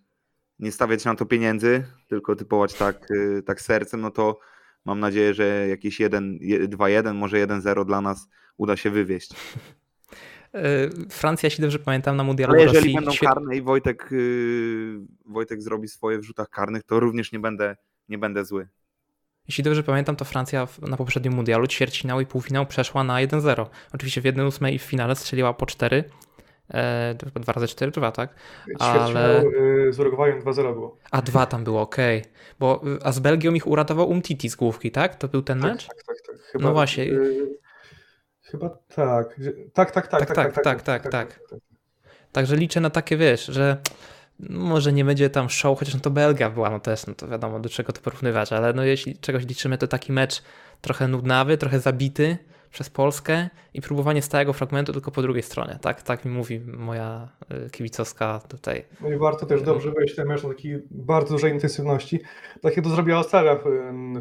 [0.58, 3.08] nie stawiać na to pieniędzy, tylko typować tak,
[3.38, 4.38] e, tak sercem, no to
[4.84, 9.34] mam nadzieję, że jakieś 2-1, może 1-0 dla nas uda się wywieźć.
[11.10, 12.94] Francja, jeśli dobrze pamiętam, na mundialu Ale jeżeli Rosji...
[12.94, 14.10] będą karne i Wojtek,
[15.26, 17.76] Wojtek zrobi swoje w rzutach karnych, to również nie będę,
[18.08, 18.68] nie będę zły.
[19.50, 23.66] Jeśli dobrze pamiętam, to Francja na poprzednim mundialu ćwierćfinał i półfinał przeszła na 1-0.
[23.92, 26.04] Oczywiście w 1-8 i w finale strzeliła po 4.
[26.74, 28.34] E, dwa razy 4, 2, tak?
[28.78, 29.44] Ale...
[29.88, 30.96] Y, z Urugwajem 2-0 było.
[31.10, 32.20] A 2 tam było, okej.
[32.20, 32.32] Okay.
[32.60, 35.14] Bo y, a z Belgią ich uratował Umtiti z główki, tak?
[35.14, 35.86] To był ten tak, mecz?
[35.86, 36.36] Tak, tak, tak.
[36.52, 37.04] Chyba, no właśnie.
[37.04, 37.58] Y...
[38.42, 39.40] Chyba tak.
[39.74, 40.26] Tak, tak, tak.
[40.26, 41.40] Tak, tak, tak, tak, tak.
[42.32, 43.76] Także liczę na takie, wiesz, że
[44.48, 47.60] może nie będzie tam show, chociaż no to Belgia była, no też, no to wiadomo
[47.60, 50.42] do czego to porównywać, ale no jeśli czegoś liczymy, to taki mecz
[50.80, 52.38] trochę nudnawy, trochę zabity
[52.70, 55.78] przez Polskę i próbowanie stałego fragmentu tylko po drugiej stronie.
[55.82, 57.28] Tak, tak mi mówi moja
[57.66, 58.84] y, kibicowska tutaj.
[59.00, 62.20] No i warto też dobrze wejść ten mecz na takiej bardzo dużej intensywności.
[62.62, 63.64] Tak jak to zrobiła Australia w,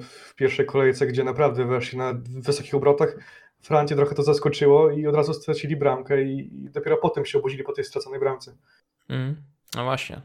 [0.04, 3.16] w pierwszej kolejce, gdzie naprawdę weszli na wysokich obrotach.
[3.62, 7.64] Francję trochę to zaskoczyło i od razu stracili bramkę i, i dopiero potem się obudzili
[7.64, 8.56] po tej straconej bramce.
[9.10, 9.36] Mm.
[9.76, 10.22] No właśnie,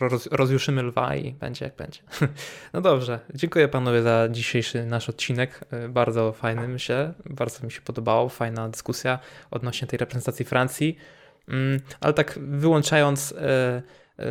[0.00, 2.00] roz, rozjuszymy lwa i będzie jak będzie.
[2.72, 5.60] No dobrze, dziękuję panowie za dzisiejszy nasz odcinek.
[5.88, 9.18] Bardzo fajny myślę, bardzo mi się podobało, fajna dyskusja
[9.50, 10.96] odnośnie tej reprezentacji Francji.
[11.48, 13.82] Mm, ale tak wyłączając e,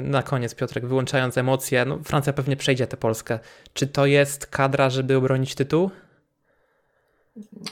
[0.01, 3.39] na koniec, Piotrek, wyłączając emocje, no Francja pewnie przejdzie tę Polskę.
[3.73, 5.91] Czy to jest kadra, żeby obronić tytuł?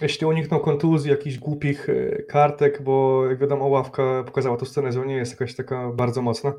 [0.01, 5.05] Jeśli unikną kontuzji, jakichś głupich e, kartek, bo jak wiadomo, ławka pokazała to scenę, że
[5.05, 6.53] nie jest jakaś taka bardzo mocna,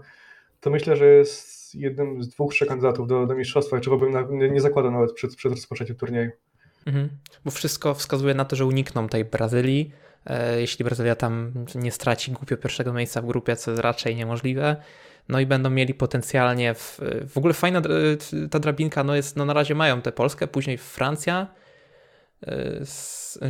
[0.60, 4.22] to myślę, że jest jednym z dwóch, trzech kandydatów do, do mistrzostwa, czego bym na,
[4.30, 6.30] nie, nie zakładał nawet przed, przed rozpoczęciem turnieju.
[6.86, 7.08] Mhm.
[7.44, 9.92] Bo wszystko wskazuje na to, że unikną tej Brazylii.
[10.26, 14.76] E, jeśli Brazylia tam nie straci głupio pierwszego miejsca w grupie, co jest raczej niemożliwe,
[15.28, 19.44] no i będą mieli potencjalnie w, w ogóle fajna e, ta drabinka, no jest, no
[19.44, 21.46] na razie mają tę Polskę, później Francja,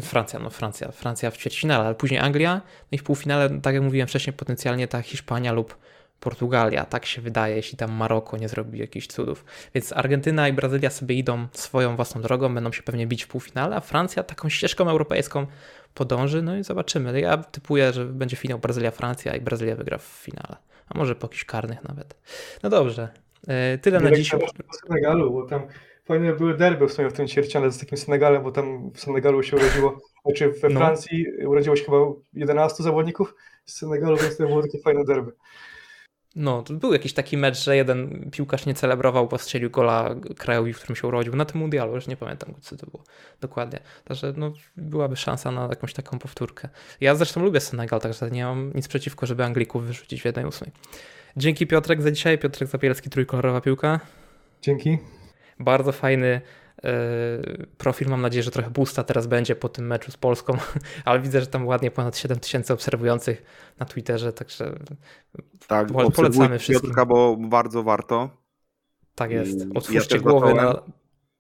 [0.03, 3.83] Francja, no Francja, Francja w ćwierćfinale, ale później Anglia, no i w półfinale, tak jak
[3.83, 5.77] mówiłem wcześniej, potencjalnie ta Hiszpania lub
[6.21, 9.45] Portugalia, tak się wydaje, jeśli tam Maroko nie zrobi jakichś cudów.
[9.75, 13.77] Więc Argentyna i Brazylia sobie idą swoją własną drogą, będą się pewnie bić w półfinale,
[13.77, 15.47] a Francja taką ścieżką europejską
[15.95, 17.21] podąży, no i zobaczymy.
[17.21, 20.57] Ja typuję, że będzie finał Brazylia-Francja i Brazylia wygra w finale,
[20.89, 22.15] a może po jakichś karnych nawet.
[22.63, 23.09] No dobrze,
[23.49, 24.31] e, tyle na dziś.
[24.87, 25.67] Senegalu, bo tam
[26.09, 29.43] fajne były derby w sumie w tym ćwierćfinale z takim Senegalem, bo tam w Senegalu
[29.43, 30.81] się urodziło, znaczy we no.
[30.81, 31.51] Francji no.
[31.51, 31.97] urodziło się chyba
[32.33, 33.35] 11 zawodników
[33.65, 35.33] z Senegalu, więc to było takie fajne derby.
[36.37, 40.73] No, to był jakiś taki mecz, że jeden piłkarz nie celebrował, bo strzelił gola krajowi,
[40.73, 41.37] w którym się urodził.
[41.37, 43.05] Na tym mundialu, już nie pamiętam, co to było
[43.41, 43.81] dokładnie.
[44.05, 46.69] Także no, byłaby szansa na jakąś taką powtórkę.
[47.01, 50.65] Ja zresztą lubię Senegal, także nie mam nic przeciwko, żeby Anglików wyrzucić w 1-8.
[51.37, 52.39] Dzięki Piotrek za dzisiaj.
[52.39, 54.01] Piotrek Zabielski, trójkolorowa piłka.
[54.63, 54.99] Dzięki.
[55.61, 56.41] Bardzo fajny
[56.85, 56.91] e,
[57.79, 58.09] profil.
[58.09, 60.57] Mam nadzieję, że trochę boosta teraz będzie po tym meczu z Polską,
[61.05, 63.43] ale widzę, że tam ładnie ponad 7 tysięcy obserwujących
[63.79, 64.79] na Twitterze, także
[65.67, 66.91] tak, polecamy wszystkim.
[66.91, 68.31] Piotrka, bo bardzo warto.
[69.15, 69.67] Tak jest.
[69.75, 70.83] Otwórzcie ja głowy na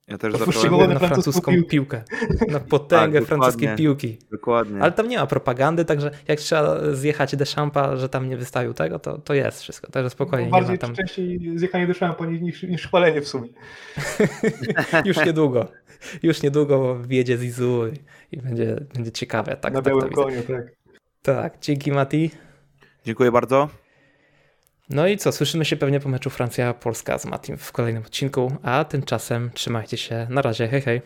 [0.09, 1.68] ja też zacząłem na francuską piłkę.
[1.68, 2.02] piłkę.
[2.52, 4.18] Na potęgę tak, francuskiej piłki.
[4.30, 4.82] Dokładnie.
[4.82, 8.98] Ale tam nie ma propagandy, także jak trzeba zjechać Deschampa, że tam nie wystawił tego,
[8.98, 9.90] to, to jest wszystko.
[9.90, 10.46] Także spokojnie.
[10.46, 10.94] No, bardziej nie ma tam...
[10.94, 13.48] częściej zjechanie Deschampa niż, niż chwalenie w sumie.
[15.04, 15.68] Już niedługo.
[16.22, 19.56] Już niedługo wjedzie Zizu i, i będzie, będzie ciekawe.
[19.56, 20.66] Tak, na tak, białym koniu, tak.
[21.22, 22.30] Tak, dzięki Mati.
[23.04, 23.68] Dziękuję bardzo.
[24.91, 28.84] No i co, słyszymy się pewnie po meczu Francja-Polska z Matim w kolejnym odcinku, a
[28.84, 30.26] tymczasem trzymajcie się.
[30.30, 31.03] Na razie, hej hej.